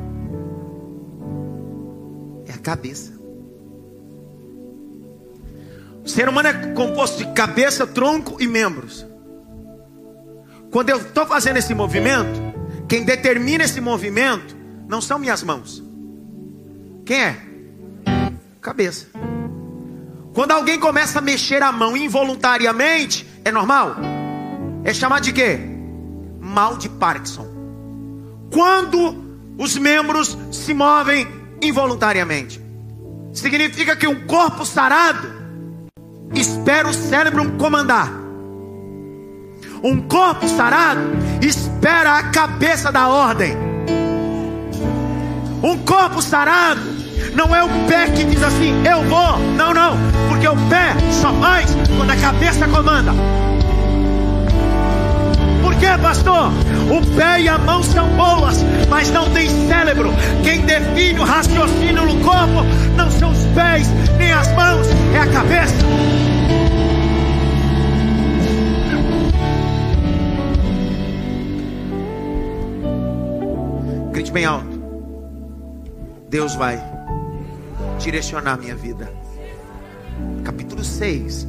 [2.66, 3.12] cabeça.
[6.04, 9.06] O ser humano é composto de cabeça, tronco e membros.
[10.72, 12.40] Quando eu estou fazendo esse movimento,
[12.88, 14.56] quem determina esse movimento
[14.88, 15.80] não são minhas mãos.
[17.04, 17.36] Quem é?
[18.60, 19.06] Cabeça.
[20.34, 23.94] Quando alguém começa a mexer a mão involuntariamente, é normal?
[24.82, 25.60] É chamado de quê?
[26.40, 27.46] Mal de Parkinson.
[28.52, 29.24] Quando
[29.56, 32.60] os membros se movem involuntariamente,
[33.32, 35.28] significa que um corpo sarado
[36.34, 38.10] espera o cérebro comandar.
[39.82, 41.00] Um corpo sarado
[41.42, 43.56] espera a cabeça da ordem.
[45.62, 46.80] Um corpo sarado
[47.34, 49.38] não é o pé que diz assim, eu vou.
[49.56, 49.96] Não, não.
[50.28, 53.12] Porque o pé só faz quando a cabeça comanda.
[55.66, 56.52] Por quê, pastor?
[56.88, 60.12] O pé e a mão são boas, mas não tem cérebro.
[60.44, 62.62] Quem define o raciocínio no corpo
[62.96, 65.74] não são os pés nem as mãos, é a cabeça.
[74.12, 74.80] Grite bem alto.
[76.30, 76.80] Deus vai
[77.98, 79.12] direcionar minha vida.
[80.44, 81.44] Capítulo 6.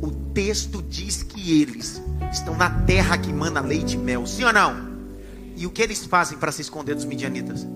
[0.00, 4.26] O texto diz que eles estão na terra que mana leite e mel.
[4.26, 4.88] Sim ou não?
[5.56, 7.66] E o que eles fazem para se esconder dos midianitas?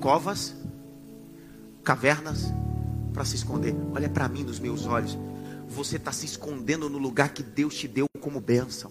[0.00, 0.54] Covas,
[1.84, 2.52] cavernas
[3.12, 3.74] para se esconder.
[3.94, 5.16] Olha para mim nos meus olhos.
[5.68, 8.90] Você está se escondendo no lugar que Deus te deu como bênção.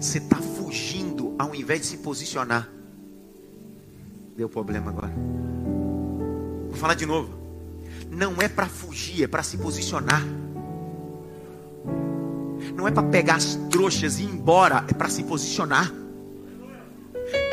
[0.00, 2.68] Você está fugindo ao invés de se posicionar.
[4.36, 5.14] Deu problema agora.
[6.68, 7.45] Vou falar de novo.
[8.10, 10.22] Não é para fugir, é para se posicionar.
[12.74, 15.92] Não é para pegar as trouxas e ir embora, é para se posicionar.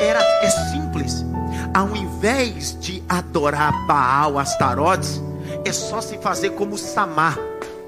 [0.00, 1.24] Era, é simples.
[1.72, 5.20] Ao invés de adorar Baal, Astarotes,
[5.64, 7.38] é só se fazer como Samar,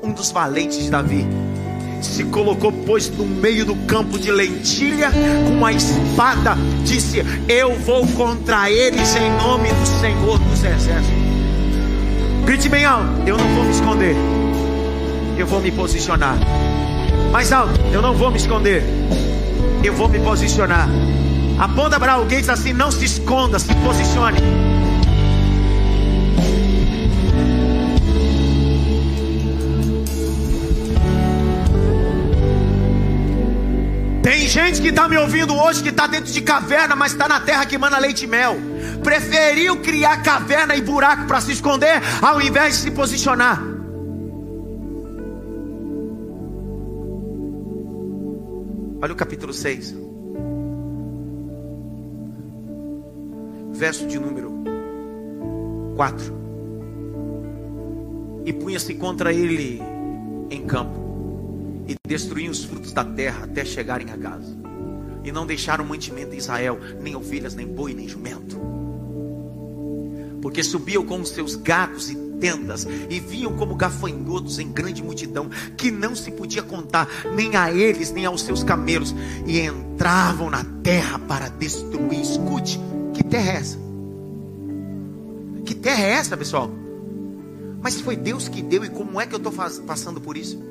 [0.03, 1.27] um dos valentes de Davi
[2.03, 8.07] se colocou, pois, no meio do campo de lentilha, com uma espada, disse: Eu vou
[8.09, 11.16] contra eles em nome do Senhor dos Exércitos.
[12.47, 14.17] Grite bem alto: Eu não vou me esconder,
[15.37, 16.37] eu vou me posicionar.
[17.33, 18.85] Mais alto: Eu não vou me esconder,
[19.83, 20.89] eu vou me posicionar.
[21.59, 24.39] Aponta para alguém e diz assim: Não se esconda, se posicione.
[34.27, 37.39] Tem gente que está me ouvindo hoje que está dentro de caverna, mas está na
[37.39, 38.57] terra que manda leite e mel.
[39.01, 43.63] Preferiu criar caverna e buraco para se esconder, ao invés de se posicionar.
[49.01, 49.95] Olha o capítulo 6,
[53.75, 54.53] verso de número
[55.95, 56.35] 4.
[58.45, 59.81] E punha-se contra ele
[60.51, 61.06] em campo
[61.87, 64.57] e destruíam os frutos da terra até chegarem a Gaza.
[65.25, 68.59] E não deixaram mantimento em Israel, nem ovelhas, nem boi, nem jumento.
[70.41, 75.49] Porque subiam com os seus gatos e tendas, e vinham como gafanhotos em grande multidão,
[75.77, 79.15] que não se podia contar, nem a eles, nem aos seus camelos,
[79.47, 82.21] e entravam na terra para destruir.
[82.21, 82.79] Escute,
[83.15, 83.79] que terra é essa?
[85.65, 86.71] Que terra é essa, pessoal?
[87.83, 90.63] Mas foi Deus que deu, e como é que eu estou passando por isso?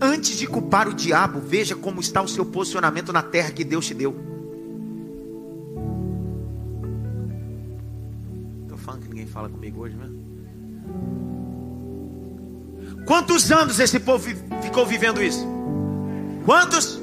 [0.00, 3.86] Antes de culpar o diabo, veja como está o seu posicionamento na terra que Deus
[3.86, 4.14] te deu.
[8.62, 10.08] Estou falando que ninguém fala comigo hoje, né?
[13.04, 14.28] Quantos anos esse povo
[14.62, 15.44] ficou vivendo isso?
[16.44, 17.00] Quantos?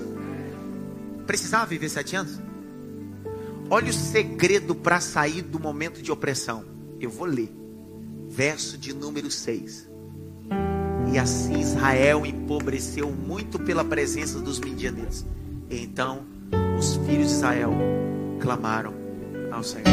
[1.28, 2.40] Precisava viver sete anos?
[3.70, 6.64] Olha o segredo para sair do momento de opressão.
[7.00, 7.52] Eu vou ler.
[8.30, 9.90] Verso de número 6.
[11.16, 15.26] E assim Israel empobreceu muito pela presença dos midianitas.
[15.70, 16.24] Então
[16.78, 17.74] os filhos de Israel
[18.42, 18.94] clamaram
[19.50, 19.86] ao Senhor.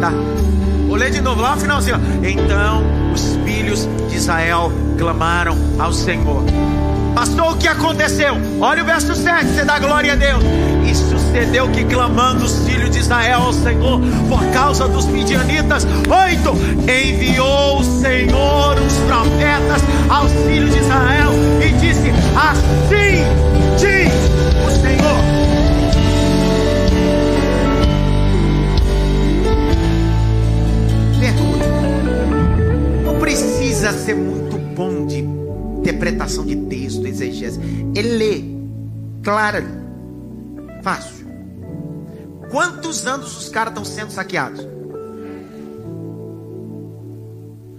[0.00, 0.12] Tá.
[0.86, 1.96] Vou ler de novo lá no finalzinho.
[2.22, 6.44] Então os filhos de Israel clamaram ao Senhor.
[7.14, 8.34] Pastor, o que aconteceu?
[8.60, 10.42] Olha o verso 7, você dá glória a Deus.
[10.86, 16.52] E sucedeu que clamando os filhos de Israel ao Senhor por causa dos midianitas, oito,
[16.90, 23.22] enviou o Senhor os profetas aos filhos de Israel e disse: Assim
[23.78, 24.31] diz
[35.82, 37.60] interpretação de texto, exegese.
[37.94, 38.44] Ele lê,
[39.22, 39.64] clara,
[40.82, 41.26] fácil.
[42.50, 44.66] Quantos anos os caras estão sendo saqueados?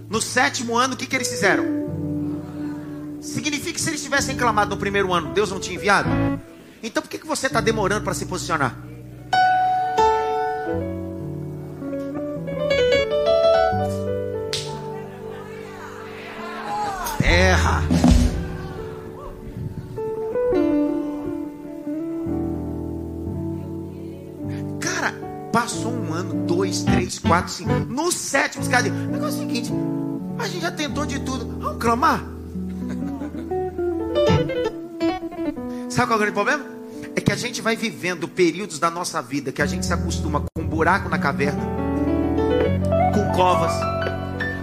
[0.10, 1.64] No sétimo ano, o que, que eles fizeram?
[3.22, 6.10] Significa que se eles tivessem clamado no primeiro ano, Deus não tinha enviado?
[6.84, 8.83] Então por que, que você está demorando para se posicionar?
[27.90, 29.72] No sétimo, os negócio é o seguinte,
[30.40, 32.24] a gente já tentou de tudo, vamos clamar.
[35.90, 36.66] Sabe qual é o grande problema?
[37.16, 40.42] É que a gente vai vivendo períodos da nossa vida que a gente se acostuma
[40.42, 41.62] com um buraco na caverna,
[43.14, 43.74] com covas,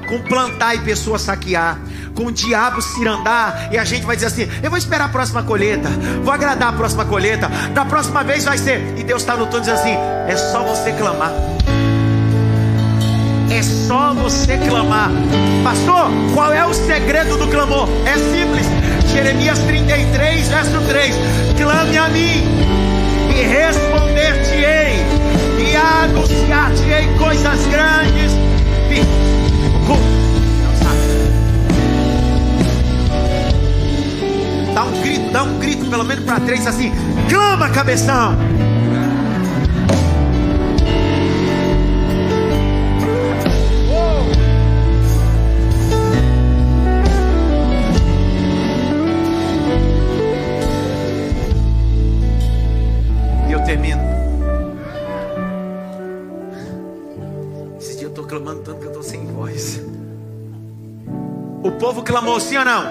[0.08, 1.78] com plantar e pessoas saquear,
[2.16, 5.42] com o diabo cirandar, e a gente vai dizer assim: eu vou esperar a próxima
[5.42, 5.88] colheita,
[6.24, 8.98] vou agradar a próxima colheita, da próxima vez vai ser.
[8.98, 9.94] E Deus está no tom dizendo assim:
[10.26, 11.30] é só você clamar.
[13.50, 15.10] É só você clamar.
[15.64, 17.88] Pastor, qual é o segredo do clamor?
[18.06, 18.66] É simples.
[19.12, 21.14] Jeremias 33, verso 3:
[21.58, 22.44] Clame a mim,
[23.28, 25.04] e responder-te-ei,
[25.58, 28.32] e anunciar-te-ei coisas grandes.
[34.72, 36.92] Dá um grito, dá um grito, pelo menos para três, assim:
[37.28, 38.36] clama, cabeção.
[61.90, 62.84] Povo clamou sim ou não?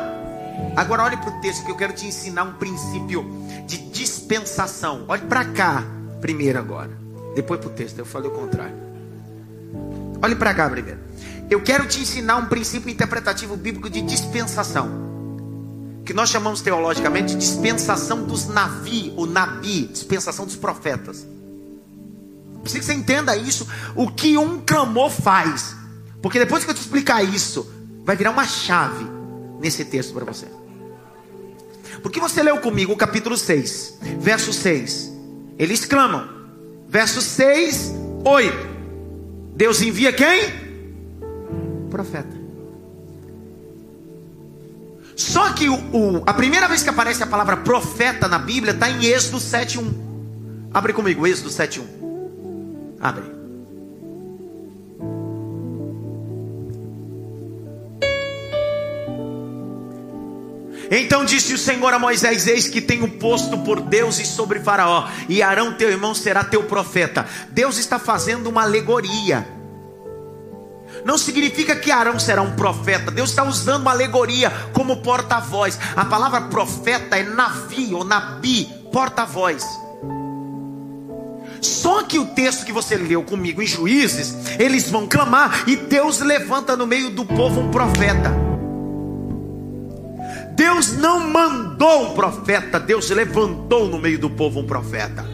[0.75, 3.25] Agora olhe para o texto que eu quero te ensinar um princípio
[3.65, 5.05] de dispensação.
[5.07, 5.85] Olhe para cá
[6.19, 6.91] primeiro agora.
[7.33, 8.75] Depois para o texto, eu falei o contrário.
[10.21, 10.99] Olhe para cá primeiro.
[11.49, 14.89] Eu quero te ensinar um princípio interpretativo bíblico de dispensação.
[16.05, 21.25] Que nós chamamos teologicamente de dispensação dos navi, o nabi, dispensação dos profetas.
[22.63, 25.73] Preciso que você entenda isso, o que um clamor faz.
[26.21, 27.78] Porque depois que eu te explicar isso,
[28.09, 29.05] vai virar uma chave
[29.61, 30.47] nesse texto para você.
[32.01, 35.13] Porque você leu comigo o capítulo 6, verso 6.
[35.59, 36.27] Eles clamam.
[36.87, 37.93] Verso 6,
[38.25, 38.67] 8.
[39.55, 40.41] Deus envia quem?
[41.91, 42.35] Profeta.
[45.15, 48.89] Só que o, o, a primeira vez que aparece a palavra profeta na Bíblia está
[48.89, 49.93] em Êxodo 7.1.
[50.73, 51.83] Abre comigo, Êxodo 7.1.
[52.99, 53.38] Abre.
[60.91, 65.07] Então disse o Senhor a Moisés: Eis que tenho posto por Deus e sobre Faraó,
[65.27, 67.25] e Arão teu irmão será teu profeta.
[67.49, 69.47] Deus está fazendo uma alegoria.
[71.05, 73.11] Não significa que Arão será um profeta.
[73.11, 75.79] Deus está usando uma alegoria como porta-voz.
[75.95, 79.63] A palavra profeta é navi ou nabi, porta-voz.
[81.61, 86.19] Só que o texto que você leu comigo em Juízes, eles vão clamar e Deus
[86.19, 88.48] levanta no meio do povo um profeta.
[90.59, 95.25] Deus não mandou um profeta, Deus levantou no meio do povo um profeta.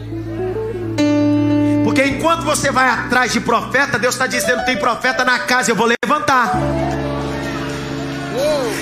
[1.82, 5.74] Porque enquanto você vai atrás de profeta, Deus está dizendo: tem profeta na casa, eu
[5.74, 6.52] vou levantar.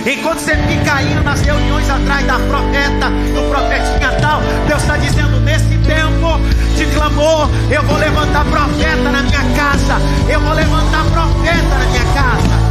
[0.04, 5.40] Enquanto você fica indo nas reuniões atrás da profeta, do profetinha tal, Deus está dizendo:
[5.40, 6.38] nesse tempo
[6.76, 9.94] de clamor, eu vou levantar profeta na minha casa.
[10.28, 12.63] Eu vou levantar profeta na minha casa.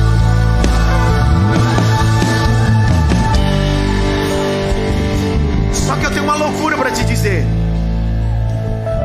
[5.86, 7.46] Só que eu tenho uma loucura para te dizer.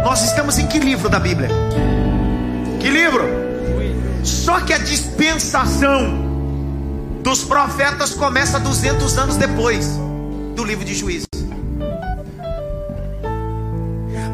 [0.05, 1.49] Nós estamos em que livro da Bíblia?
[2.79, 3.25] Que livro?
[4.23, 6.27] Só que a dispensação
[7.23, 9.99] dos profetas começa 200 anos depois
[10.55, 11.27] do livro de Juízes.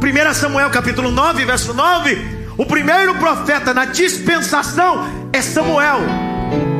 [0.02, 2.18] 1 Samuel capítulo 9, verso 9,
[2.58, 6.00] o primeiro profeta na dispensação é Samuel,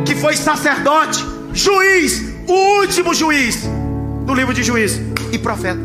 [0.05, 3.67] que foi sacerdote, juiz, o último juiz
[4.27, 5.81] do livro de Juízes e profeta.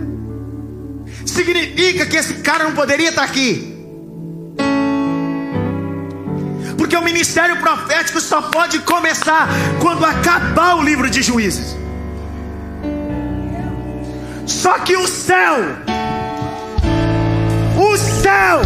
[1.26, 3.76] Significa que esse cara não poderia estar aqui.
[6.78, 9.50] Porque o ministério profético só pode começar
[9.82, 11.76] quando acabar o livro de Juízes.
[14.46, 15.56] Só que o céu,
[17.78, 18.62] o céu,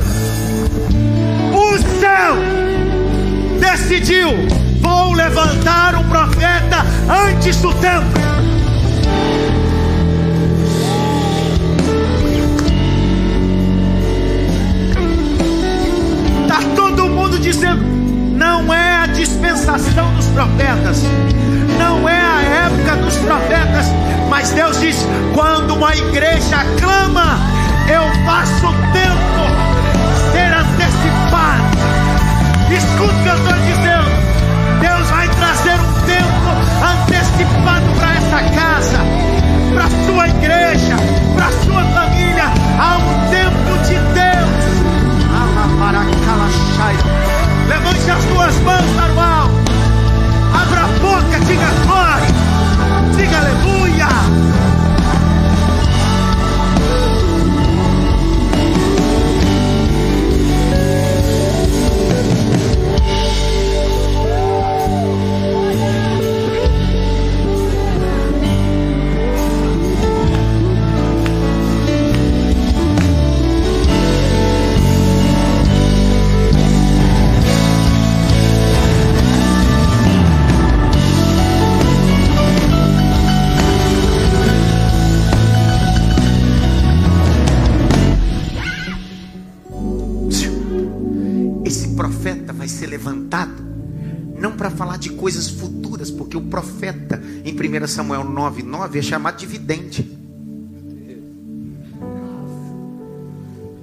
[1.54, 2.36] o céu
[3.60, 4.30] decidiu:
[4.80, 8.33] vou levantar um profeta antes do tempo.
[17.44, 17.84] Dizendo:
[18.38, 21.04] não é a dispensação dos profetas,
[21.78, 23.86] não é a época dos profetas,
[24.30, 27.38] mas Deus diz: quando uma igreja clama,
[27.91, 29.44] eu faço o tempo
[30.32, 31.64] ser antecipado.
[32.72, 34.10] Escuta o que eu estou dizendo:
[34.80, 36.50] Deus vai trazer um tempo
[36.82, 39.00] antecipado para essa casa,
[39.74, 40.96] para sua igreja,
[41.36, 42.46] para sua família.
[42.80, 43.43] Há um tempo
[47.68, 49.72] Levante as duas mãos alto.
[50.53, 52.12] Abra a boca, diga glória.
[98.52, 100.04] 9,9 é chamado de vidente.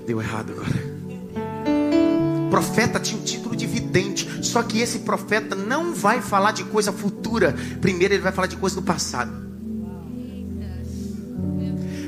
[0.07, 0.91] Deu errado agora.
[2.51, 6.93] Profeta tinha o título de vidente, só que esse profeta não vai falar de coisa
[6.93, 7.55] futura.
[7.81, 9.49] Primeiro ele vai falar de coisa do passado.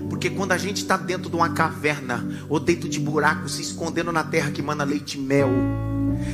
[0.09, 4.13] Porque quando a gente está dentro de uma caverna ou dentro de buraco, se escondendo
[4.13, 5.49] na terra que mana leite e mel,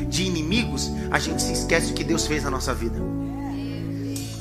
[0.09, 2.99] de inimigos, a gente se esquece o que Deus fez na nossa vida.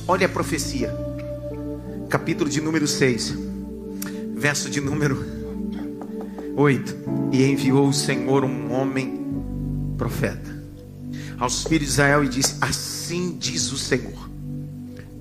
[0.07, 1.06] Olha a profecia
[2.07, 3.35] capítulo de número 6,
[4.35, 5.23] verso de número
[6.55, 6.95] 8:
[7.31, 9.25] E enviou o Senhor um homem
[9.97, 10.55] profeta
[11.37, 14.29] aos filhos de Israel e disse: Assim diz o Senhor,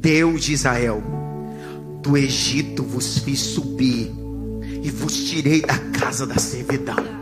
[0.01, 1.03] Deus de Israel,
[2.03, 4.13] do Egito vos fiz subir
[4.83, 7.16] e vos tirei da casa da servidão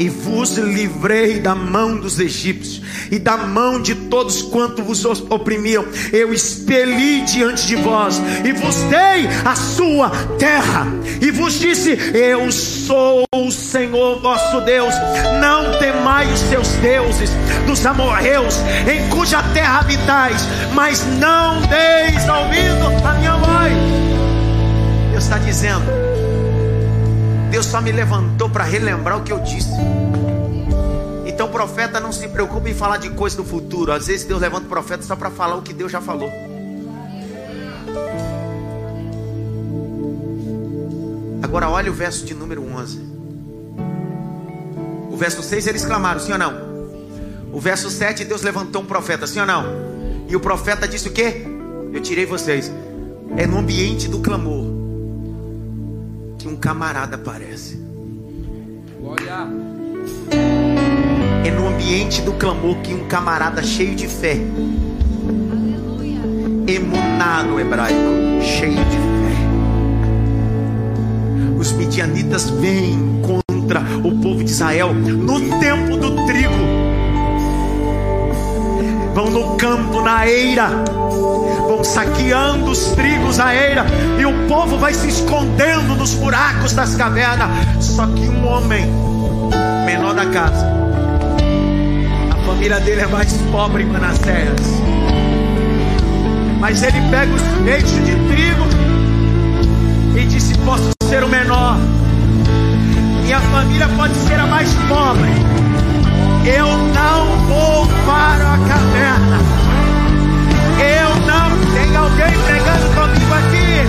[0.00, 2.80] e vos livrei da mão dos egípcios
[3.10, 5.84] e da mão de todos quanto vos oprimiam.
[6.10, 10.86] Eu expeli diante de vós e vos dei a sua terra
[11.20, 14.94] e vos disse: Eu sou o Senhor vosso Deus.
[15.38, 17.30] Não temai os seus deuses
[17.66, 18.56] dos amorreus
[18.90, 23.72] em cuja terra habitais, mas não deis ouvido a minha voz.
[25.12, 26.09] Deus está dizendo
[27.60, 29.68] Deus só me levantou para relembrar o que eu disse.
[31.26, 33.92] Então, profeta não se preocupe em falar de coisas do futuro.
[33.92, 36.30] Às vezes, Deus levanta o profeta só para falar o que Deus já falou.
[41.42, 42.98] Agora, olha o verso de número 11.
[45.10, 46.54] O verso 6 eles clamaram, sim ou não?
[47.52, 49.66] O verso 7, Deus levantou um profeta, sim ou não?
[50.26, 51.44] E o profeta disse o que?
[51.92, 52.72] Eu tirei vocês.
[53.36, 54.69] É no ambiente do clamor
[56.40, 57.78] que um camarada aparece.
[58.98, 59.46] Glória.
[61.44, 64.38] É no ambiente do clamor que um camarada cheio de fé.
[65.52, 66.20] Aleluia.
[66.66, 69.36] Emuná no hebraico, cheio de fé.
[71.58, 76.54] Os midianitas vêm contra o povo de Israel no tempo do trigo.
[79.14, 80.70] Vão no campo, na eira,
[81.70, 83.86] vão saqueando os trigos à eira,
[84.18, 87.48] e o povo vai se escondendo nos buracos das cavernas.
[87.78, 88.90] Só que um homem,
[89.86, 90.66] menor da casa,
[92.28, 94.82] a família dele é mais pobre em Manassés,
[96.58, 98.66] mas ele pega os feixes de trigo
[100.18, 101.76] e disse: Posso ser o menor,
[103.22, 105.30] minha família pode ser a mais pobre.
[106.44, 109.59] Eu não vou para a caverna.
[111.90, 113.82] Tem alguém pregando comigo aqui?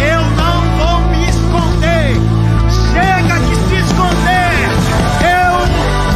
[0.00, 2.14] Eu não vou me esconder.
[2.92, 4.54] Chega de se esconder.
[5.20, 5.54] Eu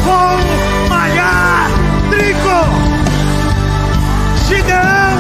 [0.05, 1.69] vou malhar
[2.11, 2.61] trigo.
[4.47, 5.17] Gideão,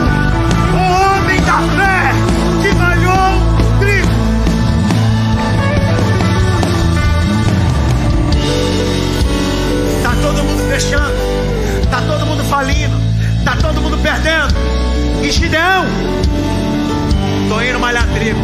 [0.73, 0.77] o
[1.17, 2.15] homem da fé
[2.63, 3.31] que malhou
[3.81, 4.15] trigo.
[10.05, 11.17] Tá todo mundo fechando,
[11.91, 12.97] tá todo mundo falindo,
[13.45, 14.48] tá todo mundo perdendo.
[15.31, 15.85] Gideão,
[17.51, 18.41] tô indo malhar trigo.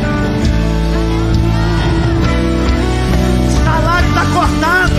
[3.65, 4.95] Salário tá cortado.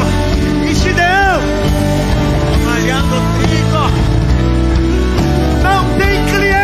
[0.74, 1.42] Gideão,
[2.66, 3.84] malhando trigo.
[5.64, 6.55] Não tem cliente.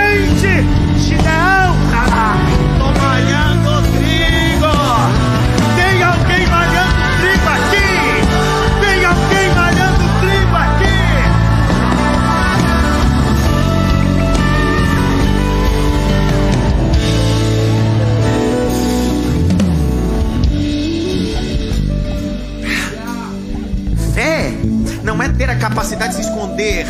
[25.41, 26.85] Ter a capacidade de se esconder.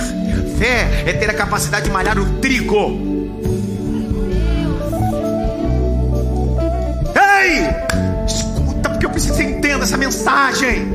[0.59, 2.99] Fé é ter a capacidade de malhar o trigo.
[7.15, 7.61] Ei!
[8.27, 10.91] Escuta, porque eu preciso que você entenda essa mensagem.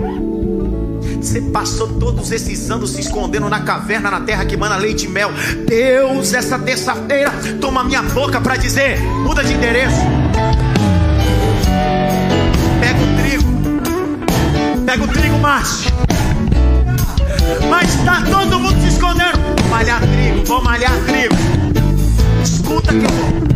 [1.19, 5.09] Você passou todos esses anos se escondendo na caverna, na terra que mana leite e
[5.09, 5.31] mel.
[5.67, 9.97] Deus, essa terça-feira, toma minha boca para dizer: muda de endereço.
[12.81, 14.85] Pega o trigo.
[14.85, 15.96] Pega o trigo, Márcio.
[17.71, 19.39] Mas está todo mundo se escondendo.
[19.59, 21.35] Vou malhar trigo, vou malhar trigo.
[22.43, 23.47] Escuta que eu vou.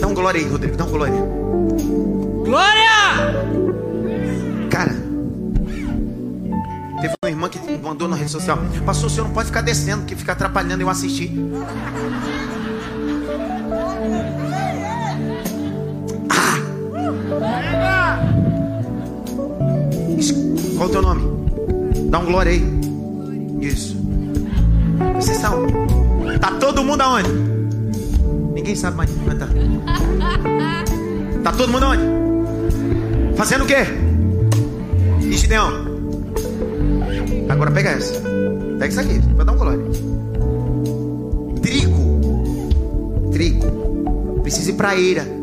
[0.00, 1.14] Dá um glória aí, Rodrigo, dá um glória.
[2.44, 2.90] Glória!
[4.70, 4.94] Cara,
[7.00, 10.04] teve uma irmã que mandou na rede social: Pastor, o senhor não pode ficar descendo,
[10.04, 11.32] que fica atrapalhando eu assistir.
[17.42, 17.99] Ah!
[20.80, 21.20] Qual o teu nome?
[22.08, 22.64] Dá um glória aí.
[23.60, 23.94] Isso.
[25.14, 25.66] Vocês são.
[26.40, 27.28] Tá todo mundo aonde?
[28.54, 29.46] Ninguém sabe mais onde tá.
[31.52, 32.02] Todo mundo aonde?
[33.36, 33.84] Fazendo o quê?
[35.20, 35.70] Gideão?
[37.50, 38.14] Agora pega essa.
[38.78, 39.84] Pega isso aqui, vai dar um glória.
[41.60, 42.20] Trigo.
[43.32, 44.40] Trigo.
[44.40, 45.39] Precisa ir pra eira.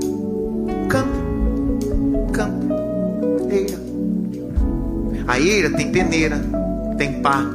[5.39, 6.41] Eira tem peneira,
[6.97, 7.45] tem pá,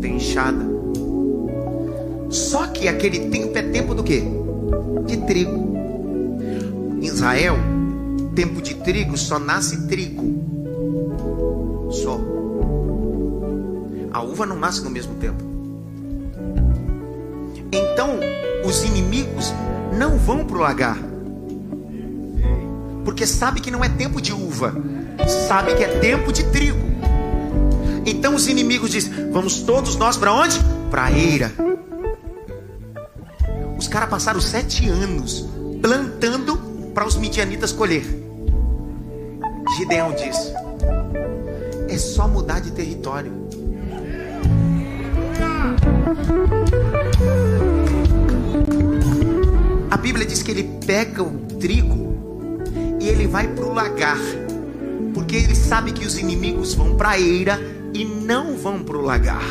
[0.00, 0.64] tem enxada.
[2.30, 4.22] Só que aquele tempo é tempo do quê?
[5.06, 5.76] De trigo.
[7.00, 7.56] Em Israel,
[8.34, 10.22] tempo de trigo só nasce trigo.
[11.90, 12.20] Só.
[14.12, 15.42] A uva não nasce no mesmo tempo.
[17.72, 18.18] Então,
[18.64, 19.52] os inimigos
[19.98, 20.98] não vão para o lagar.
[23.04, 24.74] Porque sabe que não é tempo de uva,
[25.48, 26.89] sabe que é tempo de trigo.
[28.06, 30.58] Então os inimigos dizem: Vamos todos nós para onde?
[30.90, 31.52] Para a eira.
[33.78, 35.46] Os caras passaram sete anos
[35.80, 36.56] plantando
[36.94, 38.04] para os midianitas colher.
[39.76, 40.52] Gideão disse:
[41.88, 43.32] É só mudar de território.
[49.90, 52.18] A Bíblia diz que ele pega o trigo
[53.00, 54.18] e ele vai para o lagar,
[55.14, 59.02] porque ele sabe que os inimigos vão para a eira e não vão para o
[59.02, 59.44] lagar.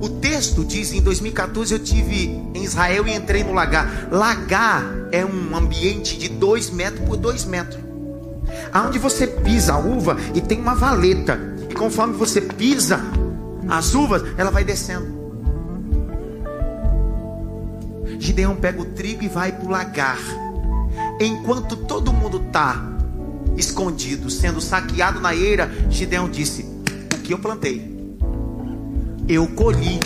[0.00, 4.08] O texto diz: em 2014 eu tive em Israel e entrei no lagar.
[4.10, 7.82] Lagar é um ambiente de 2 metros por 2 metros,
[8.72, 11.38] aonde você pisa a uva e tem uma valeta,
[11.68, 13.00] e conforme você pisa
[13.68, 15.20] as uvas, ela vai descendo.
[18.18, 20.18] Gideão pega o trigo e vai para o lagar.
[21.20, 22.86] Enquanto todo mundo está
[23.56, 26.69] escondido, sendo saqueado na eira, Gideão disse:
[27.30, 27.80] Eu plantei,
[29.28, 30.00] eu colhi.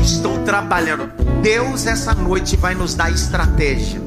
[0.00, 1.10] Estou trabalhando.
[1.42, 4.00] Deus essa noite vai nos dar estratégia.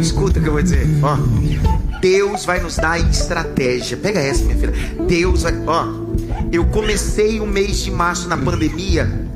[0.00, 0.86] Escuta o que eu vou dizer.
[1.02, 1.18] Ó,
[2.00, 3.98] Deus vai nos dar estratégia.
[3.98, 4.72] Pega essa, minha filha.
[5.06, 5.52] Deus vai.
[5.66, 5.84] Ó,
[6.50, 9.28] eu comecei o mês de março na pandemia.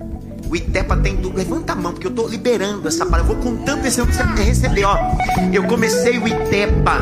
[0.55, 1.36] O Itepa tem tudo.
[1.36, 3.32] Levanta a mão, porque eu estou liberando essa palavra.
[3.32, 4.84] Eu vou contando esse ano que você vai receber.
[4.84, 4.96] Ó,
[5.52, 6.96] eu comecei o Itepa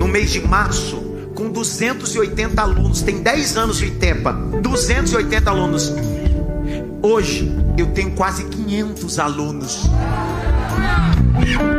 [0.00, 0.96] no mês de março
[1.34, 3.02] com 280 alunos.
[3.02, 4.32] Tem 10 anos o Itepa.
[4.32, 5.92] 280 alunos.
[7.02, 9.90] Hoje eu tenho quase 500 alunos.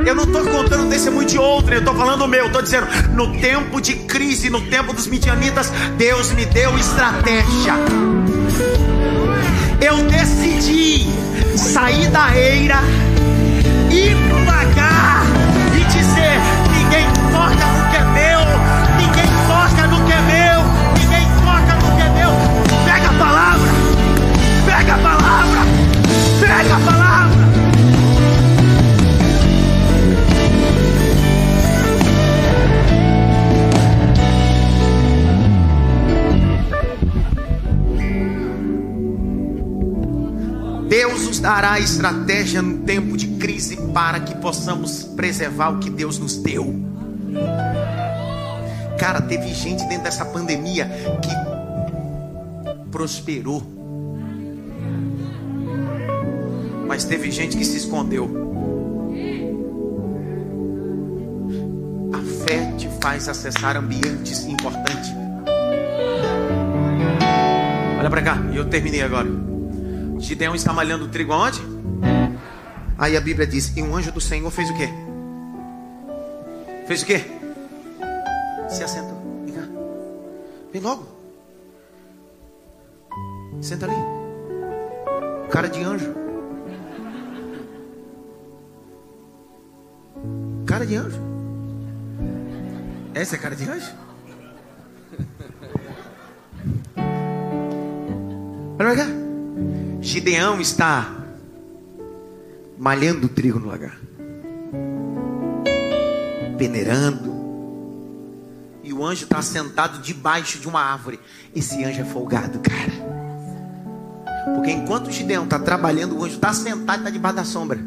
[0.06, 2.46] Eu não estou contando testemunho de outro, eu estou falando o meu.
[2.46, 7.74] Estou dizendo, no tempo de crise, no tempo dos midianitas, Deus me deu estratégia.
[9.80, 11.08] Eu decidi
[11.56, 12.80] sair da eira,
[13.92, 15.24] ir pagar
[15.76, 16.40] e dizer:
[16.72, 18.40] ninguém toca no que é meu,
[18.98, 20.64] ninguém toca no que é meu,
[21.00, 22.32] ninguém toca no que é meu.
[22.86, 23.70] Pega a palavra,
[24.66, 25.60] pega a palavra,
[26.40, 27.07] pega a palavra.
[40.88, 46.18] Deus nos dará estratégia no tempo de crise para que possamos preservar o que Deus
[46.18, 46.74] nos deu.
[48.98, 50.90] Cara, teve gente dentro dessa pandemia
[51.22, 53.62] que prosperou.
[56.88, 58.48] Mas teve gente que se escondeu.
[62.14, 65.12] A fé te faz acessar ambientes importantes.
[68.00, 69.57] Olha para cá, eu terminei agora.
[70.20, 71.62] Gideão está malhando trigo aonde?
[72.98, 74.90] Aí a Bíblia diz: E um anjo do Senhor fez o quê?
[76.88, 77.26] Fez o quê?
[78.70, 79.18] Se assentou.
[79.46, 79.62] Vem cá.
[80.74, 81.08] Vem logo.
[83.62, 83.96] Senta ali.
[85.50, 86.14] Cara de anjo.
[90.66, 91.22] Cara de anjo.
[93.14, 93.92] Essa é cara de anjo?
[98.80, 99.17] Olha pra cá.
[100.08, 101.18] Gideão está
[102.78, 104.00] malhando trigo no lagar,
[106.58, 107.36] peneirando,
[108.86, 111.20] e o anjo está sentado debaixo de uma árvore.
[111.54, 112.94] Esse anjo é folgado, cara,
[114.56, 117.80] porque enquanto Gideão está trabalhando, o anjo está sentado e está debaixo da sombra.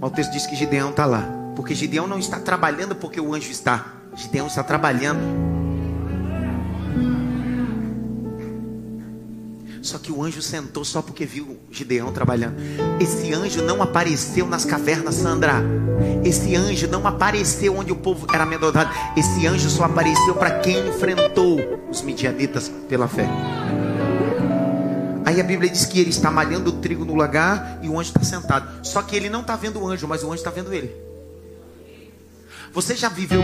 [0.00, 3.50] O texto diz que Gideão está lá, porque Gideão não está trabalhando porque o anjo
[3.50, 5.57] está, Gideão está trabalhando
[9.82, 12.56] Só que o anjo sentou só porque viu Gideão trabalhando.
[13.00, 15.62] Esse anjo não apareceu nas cavernas, Sandra.
[16.24, 18.90] Esse anjo não apareceu onde o povo era amedrontado.
[19.16, 21.58] Esse anjo só apareceu para quem enfrentou
[21.90, 23.28] os midianitas pela fé.
[25.24, 28.10] Aí a Bíblia diz que ele está malhando o trigo no lagar e o anjo
[28.10, 28.84] está sentado.
[28.84, 30.90] Só que ele não está vendo o anjo, mas o anjo está vendo ele.
[32.72, 33.42] Você já viveu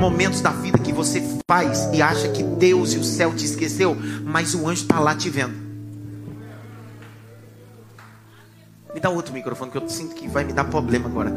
[0.00, 3.96] momentos da vida que você faz e acha que Deus e o céu te esqueceu,
[4.24, 5.65] mas o anjo está lá te vendo.
[8.96, 11.30] Me dá outro microfone que eu sinto que vai me dar problema agora.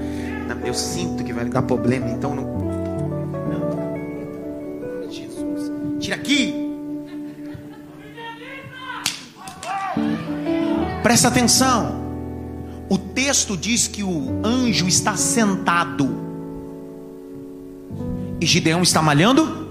[0.63, 2.47] Eu sinto que vai me dar problema, então não.
[5.11, 5.69] Jesus.
[5.99, 6.55] Tira aqui.
[11.03, 11.99] Presta atenção.
[12.87, 16.07] O texto diz que o anjo está sentado.
[18.39, 19.67] E Gideão está malhando?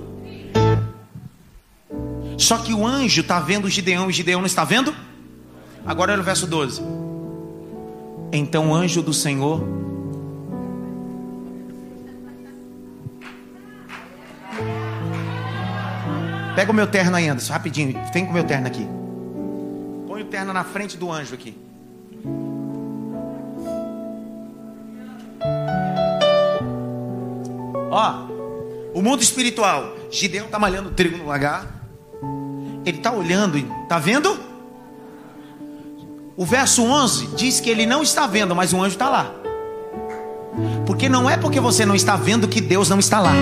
[2.36, 4.94] Só que o anjo está vendo Gideão e Gideão não está vendo?
[5.86, 6.97] Agora olha o verso 12.
[8.32, 9.62] Então o anjo do Senhor
[16.58, 17.94] Pega o meu terno aí, Anderson, rapidinho.
[18.12, 18.84] Vem com o meu terno aqui.
[20.08, 21.56] Põe o terno na frente do anjo aqui.
[27.92, 28.26] Ó,
[28.92, 29.94] o mundo espiritual.
[30.10, 31.64] Gideão está malhando trigo no lagar.
[32.84, 34.47] Ele está olhando e está vendo?
[36.40, 39.32] O verso 11 diz que ele não está vendo, mas o anjo está lá.
[40.86, 43.32] Porque não é porque você não está vendo que Deus não está lá.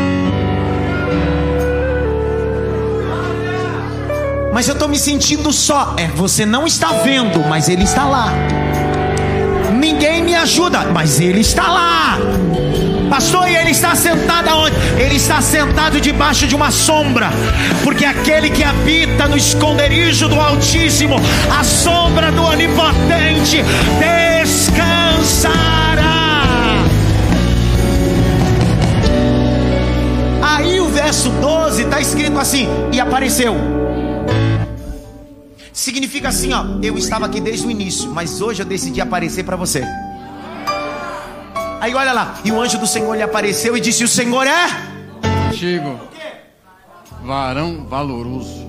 [4.50, 5.94] Mas eu estou me sentindo só.
[5.98, 8.32] É, você não está vendo, mas Ele está lá.
[9.78, 12.16] Ninguém me ajuda, mas Ele está lá.
[13.08, 14.76] Pastor, e ele está sentado aonde?
[14.98, 17.30] Ele está sentado debaixo de uma sombra,
[17.84, 21.16] porque aquele que habita no esconderijo do Altíssimo,
[21.56, 23.62] a sombra do Onipotente,
[24.44, 25.66] descansará.
[30.42, 33.56] Aí o verso 12 está escrito assim: E apareceu.
[35.72, 39.56] Significa assim, ó, eu estava aqui desde o início, mas hoje eu decidi aparecer para
[39.56, 39.84] você.
[41.86, 45.52] Aí olha lá, e o anjo do Senhor lhe apareceu e disse: O Senhor é
[45.52, 46.00] Chico,
[47.22, 48.66] varão valoroso.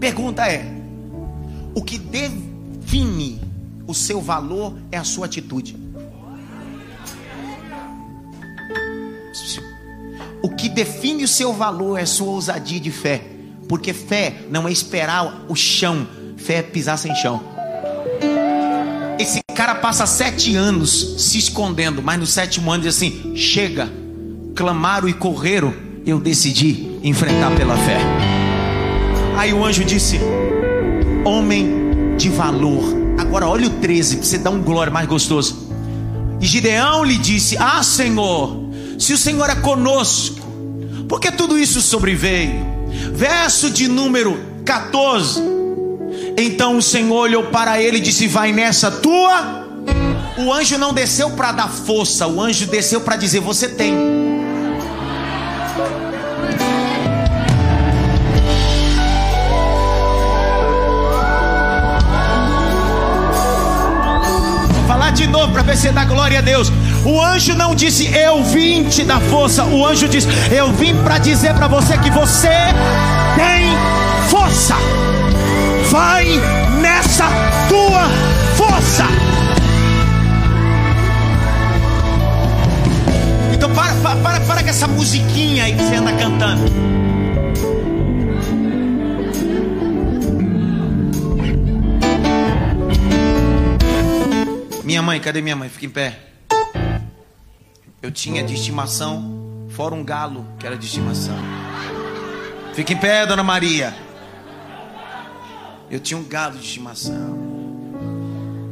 [0.00, 0.64] Pergunta é:
[1.74, 3.38] o que define
[3.86, 5.85] o seu valor é a sua atitude.
[10.46, 13.20] O que define o seu valor é sua ousadia de fé.
[13.68, 17.42] Porque fé não é esperar o chão, fé é pisar sem chão.
[19.18, 23.90] Esse cara passa sete anos se escondendo, mas no sétimo ano diz assim: chega,
[24.54, 25.74] clamaram e correram,
[26.06, 27.98] eu decidi enfrentar pela fé.
[29.36, 30.20] Aí o anjo disse:
[31.24, 32.84] Homem de valor.
[33.18, 35.68] Agora olha o 13, para você dar um glória mais gostoso.
[36.40, 38.64] E Gideão lhe disse: Ah, Senhor,
[38.98, 40.35] se o Senhor é conosco,
[41.08, 42.64] porque tudo isso sobreveio.
[43.12, 45.42] Verso de número 14.
[46.38, 49.66] Então o Senhor olhou para ele e disse: Vai nessa tua.
[50.38, 54.26] O anjo não desceu para dar força, o anjo desceu para dizer: Você tem.
[65.16, 66.70] de novo para ver se dá glória a Deus.
[67.06, 69.64] O anjo não disse eu vim te dar força.
[69.64, 72.48] O anjo disse eu vim para dizer para você que você
[73.36, 73.70] tem
[74.28, 74.74] força.
[75.88, 76.26] Vai
[76.80, 77.26] nessa
[77.68, 78.08] tua
[78.56, 79.04] força.
[83.54, 86.64] Então para, para, para, com essa musiquinha aí que você anda cantando.
[94.82, 95.68] Minha mãe, cadê minha mãe?
[95.68, 96.25] Fica em pé.
[98.02, 101.36] Eu tinha de estimação, fora um galo que era de estimação.
[102.74, 103.96] Fica em pé, dona Maria.
[105.90, 107.38] Eu tinha um galo de estimação.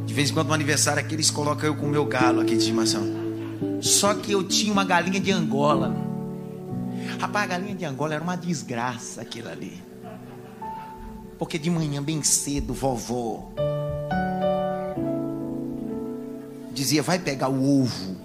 [0.05, 2.51] De vez em quando no aniversário aqui eles colocam eu com o meu galo aqui
[2.51, 3.03] de estimação.
[3.81, 5.95] Só que eu tinha uma galinha de Angola.
[7.19, 9.81] Rapaz, a galinha de Angola era uma desgraça aquilo ali.
[11.39, 13.51] Porque de manhã bem cedo, vovó
[16.75, 18.17] dizia: vai pegar o ovo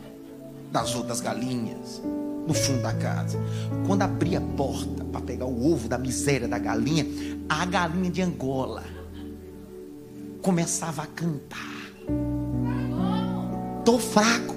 [0.70, 2.00] das outras galinhas
[2.46, 3.38] no fundo da casa.
[3.86, 7.06] Quando abria a porta para pegar o ovo da miséria da galinha,
[7.48, 8.84] a galinha de Angola
[10.42, 11.80] começava a cantar.
[13.84, 14.56] Tô fraco.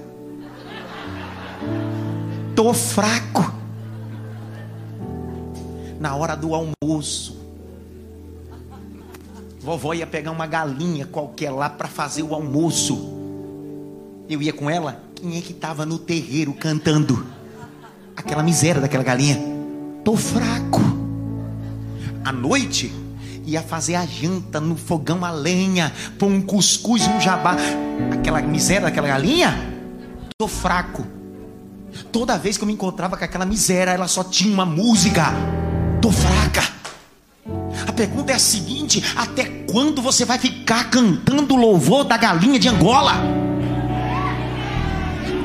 [2.56, 3.54] Tô fraco.
[6.00, 7.40] Na hora do almoço,
[9.62, 13.14] vovó ia pegar uma galinha qualquer lá para fazer o almoço
[14.30, 17.26] eu ia com ela, quem é que estava no terreiro cantando?
[18.14, 19.40] Aquela miséria daquela galinha.
[20.04, 20.82] Tô fraco.
[22.26, 22.94] À noite,
[23.46, 27.56] ia fazer a janta no fogão a lenha, pôr um cuscuz e um jabá.
[28.12, 29.56] Aquela miséria daquela galinha,
[30.38, 31.08] tô fraco.
[32.12, 35.28] Toda vez que eu me encontrava com aquela miséria, ela só tinha uma música.
[36.02, 36.64] Tô fraca.
[37.88, 42.60] A pergunta é a seguinte: até quando você vai ficar cantando o louvor da galinha
[42.60, 43.33] de Angola?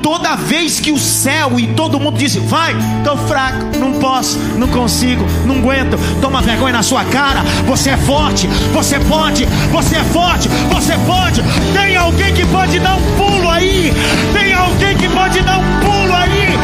[0.03, 4.68] Toda vez que o céu e todo mundo diz: Vai, estou fraco, não posso, não
[4.68, 7.42] consigo, não aguento, toma vergonha na sua cara.
[7.66, 11.42] Você é forte, você pode, você é forte, você pode.
[11.72, 13.92] Tem alguém que pode dar um pulo aí?
[14.32, 16.59] Tem alguém que pode dar um pulo aí?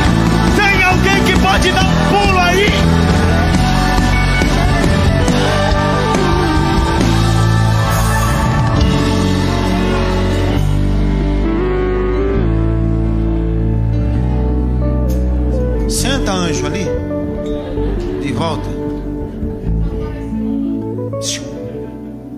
[0.57, 2.94] Tem alguém que pode dar um pulo aí?
[16.35, 16.85] Anjo, ali.
[18.21, 18.69] De volta.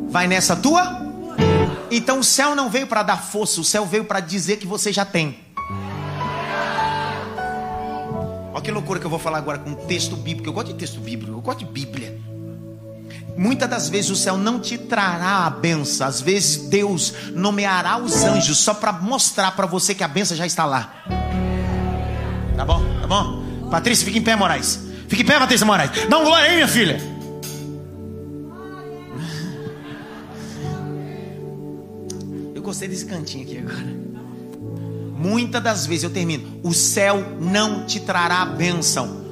[0.08, 1.06] Vai nessa tua?
[1.90, 4.92] Então o céu não veio para dar força, o céu veio para dizer que você
[4.92, 5.38] já tem.
[8.52, 10.48] Olha que loucura que eu vou falar agora com texto bíblico.
[10.48, 12.18] Eu gosto de texto bíblico, eu gosto de Bíblia.
[13.36, 16.06] Muitas das vezes o céu não te trará a benção.
[16.06, 20.46] Às vezes Deus nomeará os anjos só para mostrar para você que a benção já
[20.46, 20.94] está lá.
[22.56, 22.82] Tá bom?
[23.02, 23.45] Tá bom?
[23.70, 24.80] Patrícia, fica em pé, Moraes.
[25.08, 25.90] Fica em pé, Patrícia Moraes.
[26.08, 27.00] Dá um glória aí, minha filha.
[32.54, 33.96] Eu gostei desse cantinho aqui agora.
[35.16, 36.60] Muitas das vezes eu termino.
[36.62, 39.24] O céu não te trará bênção.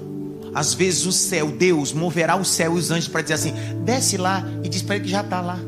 [0.55, 3.55] Às vezes o céu, Deus, moverá o céu e os anjos para dizer assim:
[3.85, 5.59] desce lá e diz para ele que já está lá.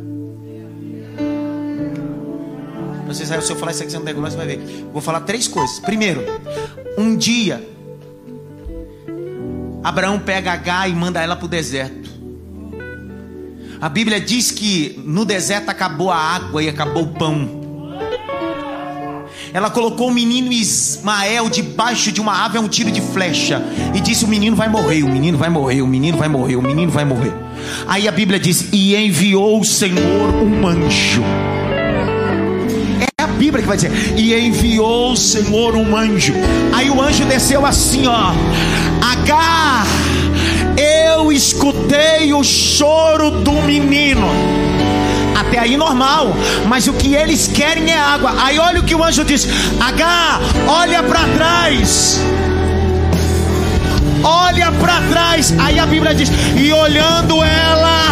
[3.06, 4.58] Você sabe, se eu falar isso aqui, você não tem você vai ver.
[4.92, 5.78] Vou falar três coisas.
[5.78, 6.22] Primeiro,
[6.98, 7.62] um dia,
[9.86, 12.10] Abraão pega H e manda ela para o deserto.
[13.80, 17.48] A Bíblia diz que no deserto acabou a água e acabou o pão.
[19.52, 23.62] Ela colocou o menino Ismael debaixo de uma ave a um tiro de flecha
[23.94, 26.62] e disse: O menino vai morrer, o menino vai morrer, o menino vai morrer, o
[26.62, 27.32] menino vai morrer.
[27.86, 31.22] Aí a Bíblia diz: E enviou o Senhor um anjo.
[33.36, 36.34] Bíblia que vai dizer: E enviou o Senhor um anjo.
[36.72, 38.32] Aí o anjo desceu assim, ó.
[39.12, 39.86] Agar,
[40.76, 44.26] eu escutei o choro do menino.
[45.38, 46.34] Até aí normal,
[46.66, 48.34] mas o que eles querem é água.
[48.38, 49.46] Aí olha o que o anjo diz:
[49.80, 52.20] H, olha para trás.
[54.24, 55.54] Olha para trás.
[55.58, 58.10] Aí a Bíblia diz: E olhando ela,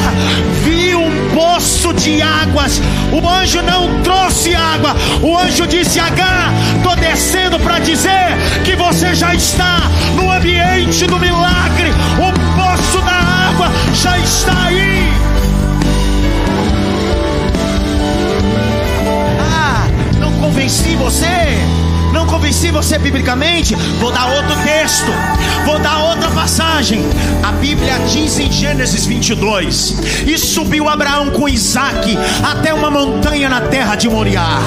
[1.35, 2.81] poço de águas.
[3.13, 4.95] O anjo não trouxe água.
[5.23, 9.81] O anjo disse: H, tô descendo para dizer que você já está
[10.15, 11.91] no ambiente do milagre.
[12.19, 15.05] O poço da água já está aí.
[20.41, 21.27] convenci você?
[22.15, 23.75] Não convenci você biblicamente?
[23.99, 25.11] Vou dar outro texto,
[25.65, 27.05] vou dar outra passagem.
[27.43, 33.63] A Bíblia diz em Gênesis 22: E subiu Abraão com Isaac até uma montanha na
[33.63, 34.61] terra de Moriá.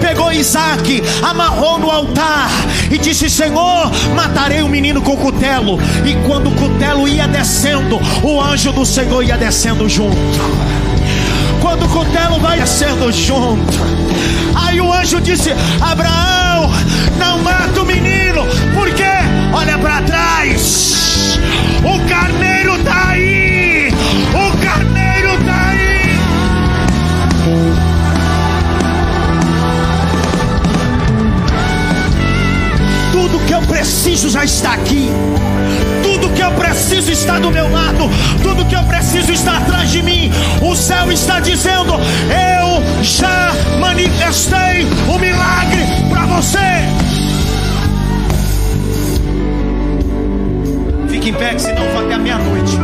[0.00, 2.50] Pegou Isaac, amarrou no altar
[2.90, 5.78] e disse: Senhor, matarei o menino com o cutelo.
[6.04, 10.16] E quando o cutelo ia descendo, o anjo do Senhor ia descendo junto
[11.60, 13.78] quando o cutelo vai descendo junto.
[14.56, 16.39] Aí o anjo disse: Abraão,
[19.60, 21.38] olha para trás,
[21.84, 23.90] o carneiro está aí,
[24.32, 26.18] o carneiro está aí.
[33.12, 35.10] Tudo que eu preciso já está aqui.
[36.02, 38.10] Tudo que eu preciso está do meu lado.
[38.42, 40.32] Tudo que eu preciso está atrás de mim.
[40.62, 46.99] O céu está dizendo: Eu já manifestei o milagre para você.
[51.40, 52.76] Que senão vou até meia-noite.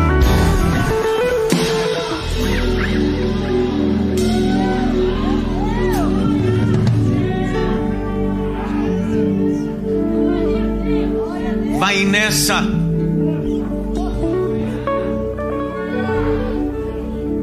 [11.78, 12.62] Vai nessa.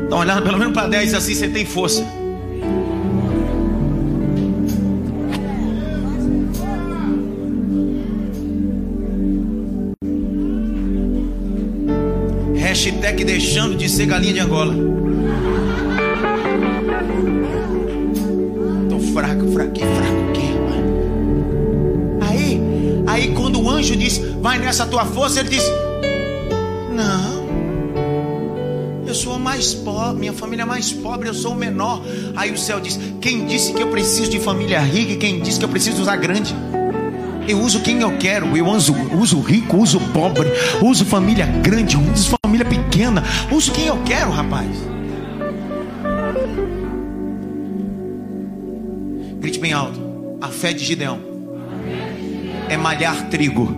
[0.10, 2.23] Dá uma olhada pelo menos para 10 assim você tem força.
[13.26, 14.76] Deixando de ser galinha de Angola.
[18.90, 20.42] Tô fraco, fraquinho, fraco o quê?
[22.22, 22.62] Aí,
[23.08, 25.64] aí quando o anjo diz, vai nessa tua força, ele diz,
[26.94, 27.44] não.
[29.08, 32.04] Eu sou mais pobre, minha família é mais pobre, eu sou o menor.
[32.36, 35.66] Aí o céu diz: Quem disse que eu preciso de família rica quem disse que
[35.66, 36.56] eu preciso usar grande?
[37.48, 40.50] Eu uso quem eu quero, eu uso, uso rico, uso pobre,
[40.82, 43.22] uso família grande, uso família pequena,
[43.52, 44.70] uso quem eu quero, rapaz.
[49.40, 50.00] Grite bem alto:
[50.40, 51.20] A fé de Gideão
[52.70, 53.76] é malhar trigo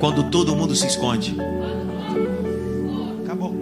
[0.00, 1.36] quando todo mundo se esconde.
[3.24, 3.54] Acabou.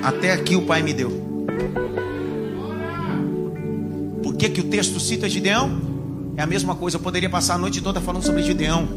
[0.00, 1.10] Até aqui o Pai me deu.
[4.22, 5.89] Por que, que o texto cita Gideão?
[6.40, 8.88] É a mesma coisa, eu poderia passar a noite toda falando sobre Gideão,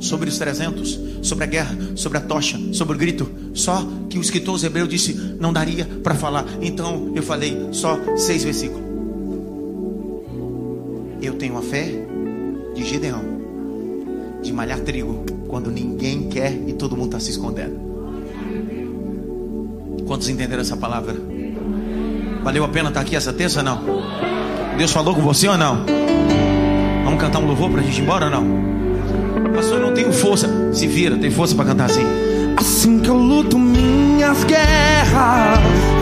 [0.00, 3.30] sobre os 300, sobre a guerra, sobre a tocha, sobre o grito.
[3.52, 6.46] Só que o escritor os hebreus disse, não daria para falar.
[6.62, 8.82] Então eu falei só seis versículos.
[11.20, 11.86] Eu tenho a fé
[12.74, 13.22] de Gideão,
[14.42, 17.78] de malhar trigo, quando ninguém quer e todo mundo está se escondendo.
[20.06, 21.14] Quantos entenderam essa palavra?
[22.42, 23.82] Valeu a pena estar aqui essa terça não?
[24.78, 25.84] Deus falou com você ou não?
[27.06, 29.54] Vamos cantar um louvor para a gente ir embora ou não?
[29.54, 30.74] Pastor, eu não tenho força.
[30.74, 32.02] Se vira, tem força para cantar assim.
[32.56, 35.95] Assim que eu luto minhas guerras.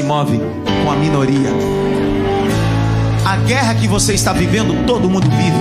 [0.00, 0.40] Se move
[0.82, 1.50] com a minoria.
[3.24, 5.58] A guerra que você está vivendo, todo mundo vive.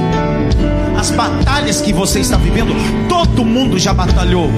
[0.97, 2.73] As batalhas que você está vivendo,
[3.09, 4.49] todo mundo já batalhou.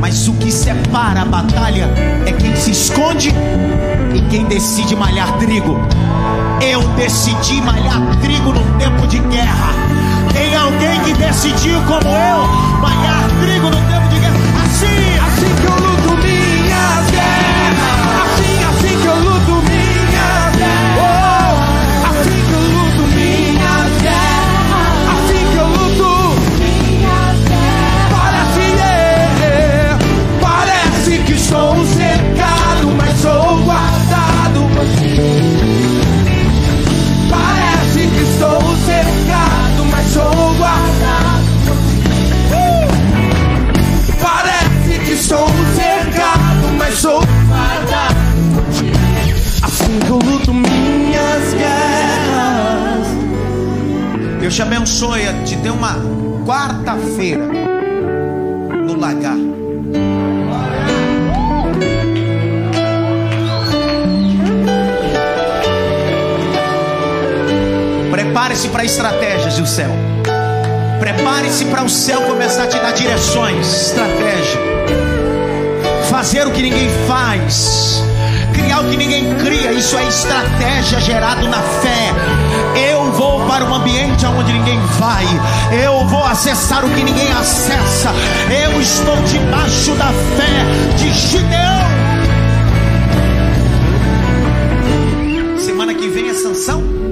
[0.00, 1.88] Mas o que separa a batalha
[2.26, 3.32] é quem se esconde
[4.14, 5.78] e quem decide malhar trigo.
[6.60, 9.72] Eu decidi malhar trigo no tempo de guerra.
[10.34, 13.95] Tem alguém que decidiu, como eu, malhar trigo no tempo
[68.86, 69.90] Estratégias do céu.
[71.00, 74.60] Prepare-se para o céu começar a te dar direções, estratégia.
[76.08, 78.00] Fazer o que ninguém faz.
[78.54, 79.72] Criar o que ninguém cria.
[79.72, 82.12] Isso é estratégia gerado na fé.
[82.92, 85.26] Eu vou para um ambiente onde ninguém vai.
[85.84, 88.10] Eu vou acessar o que ninguém acessa.
[88.48, 91.76] Eu estou debaixo da fé de Gideão.
[95.58, 97.05] Semana que vem é sanção?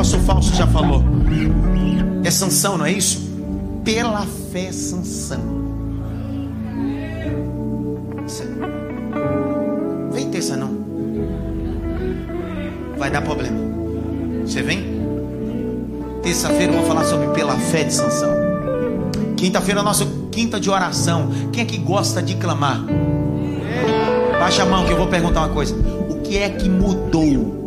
[0.00, 1.04] Pastor Falso já falou.
[2.24, 3.20] É sanção, não é isso?
[3.84, 5.38] Pela fé, sanção.
[10.10, 10.70] Vem terça não.
[12.96, 13.58] Vai dar problema.
[14.46, 14.86] Você vem?
[16.22, 18.30] Terça-feira eu vou falar sobre pela fé de sanção.
[19.36, 21.28] Quinta-feira é nossa quinta de oração.
[21.52, 22.82] Quem é que gosta de clamar?
[24.38, 25.74] Baixa a mão que eu vou perguntar uma coisa.
[26.08, 27.59] O que é que mudou?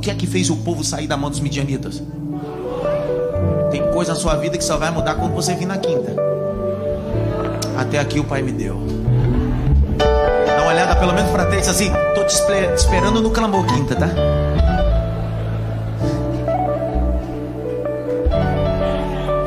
[0.00, 2.02] O que é que fez o povo sair da mão dos midianitas?
[3.70, 6.16] Tem coisa na sua vida que só vai mudar quando você vir na quinta.
[7.76, 8.80] Até aqui o pai me deu.
[9.98, 11.90] Dá uma olhada pelo menos para trás assim.
[12.14, 12.34] Tô te
[12.76, 14.08] esperando no clamor quinta, tá?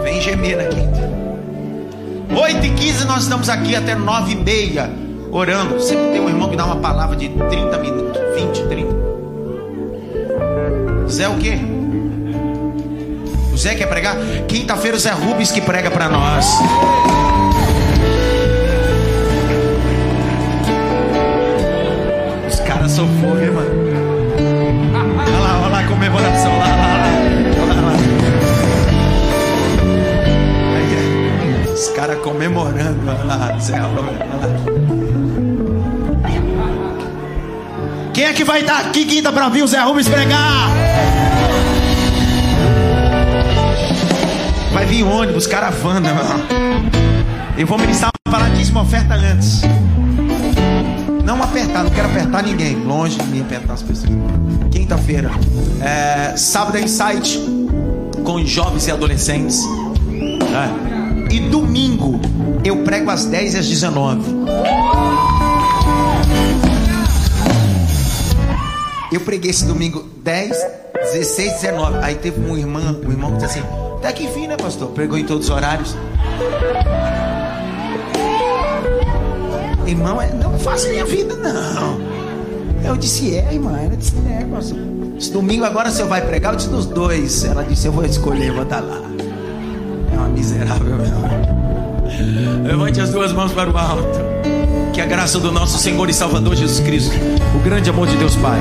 [0.04, 1.10] Vem gemer na quinta.
[2.40, 4.88] 8 e 15 nós estamos aqui até 9 e meia
[5.32, 5.82] orando.
[5.82, 9.13] Sempre tem um irmão que dá uma palavra de 30 minutos, 20, 30.
[11.10, 11.58] Zé o quê?
[13.54, 14.16] O Zé quer pregar?
[14.48, 16.48] Quinta-feira o Zé Rubens que prega para nós.
[22.50, 23.70] Os caras são fogo, hein, mano?
[25.20, 26.52] Olha lá, olha lá a comemoração.
[26.58, 27.10] Lá, lá, lá.
[27.62, 27.94] Olha lá.
[30.76, 31.74] Aí, é.
[31.74, 33.00] Os caras comemorando.
[33.08, 34.14] Olha lá, Zé, olha lá.
[38.14, 40.73] Quem é que vai estar aqui quinta para vir o Zé Rubens pregar?
[44.84, 46.10] Vai vir ônibus, caravana.
[47.58, 49.62] Eu vou ministrar uma paradíssima oferta antes.
[51.24, 52.76] Não apertar, não quero apertar ninguém.
[52.84, 54.12] Longe de mim apertar as pessoas.
[54.74, 55.32] Quinta-feira,
[55.82, 57.40] é, sábado é insight
[58.26, 59.64] com jovens e adolescentes.
[60.52, 61.34] É.
[61.34, 62.20] E domingo
[62.66, 64.22] eu prego às 10 e às 19.
[69.14, 70.50] Eu preguei esse domingo 10,
[71.14, 72.00] 16, 19.
[72.02, 74.90] Aí teve um irmão, um irmão que disse assim: Até que fim, né, pastor?
[74.90, 75.96] Pregou em todos os horários.
[79.88, 82.02] Irmão, é- não faça minha vida, não.
[82.84, 83.80] Eu disse: É, irmã.
[83.80, 84.78] Ela disse: É, pastor.
[85.18, 86.52] Esse domingo agora você vai pregar?
[86.52, 87.46] Eu disse: Dos dois.
[87.46, 89.00] Ela disse: Eu vou escolher, vou estar lá.
[90.14, 92.64] É uma miserável, meu.
[92.70, 94.20] Levante as duas mãos para o alto.
[94.92, 97.16] Que a graça do nosso Senhor e Salvador Jesus Cristo,
[97.56, 98.60] o grande amor de Deus Pai,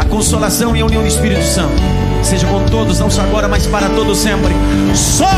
[0.00, 1.74] a consolação e a união do Espírito Santo,
[2.22, 4.54] seja com todos, não só agora, mas para todo sempre.
[4.94, 5.28] Só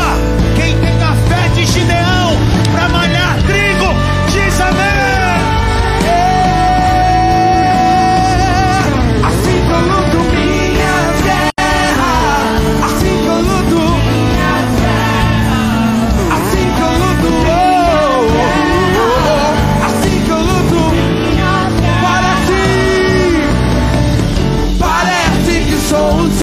[0.55, 2.31] quem tem a fé de Gideão
[2.71, 3.93] para malhar trigo,
[4.31, 5.20] diz amém.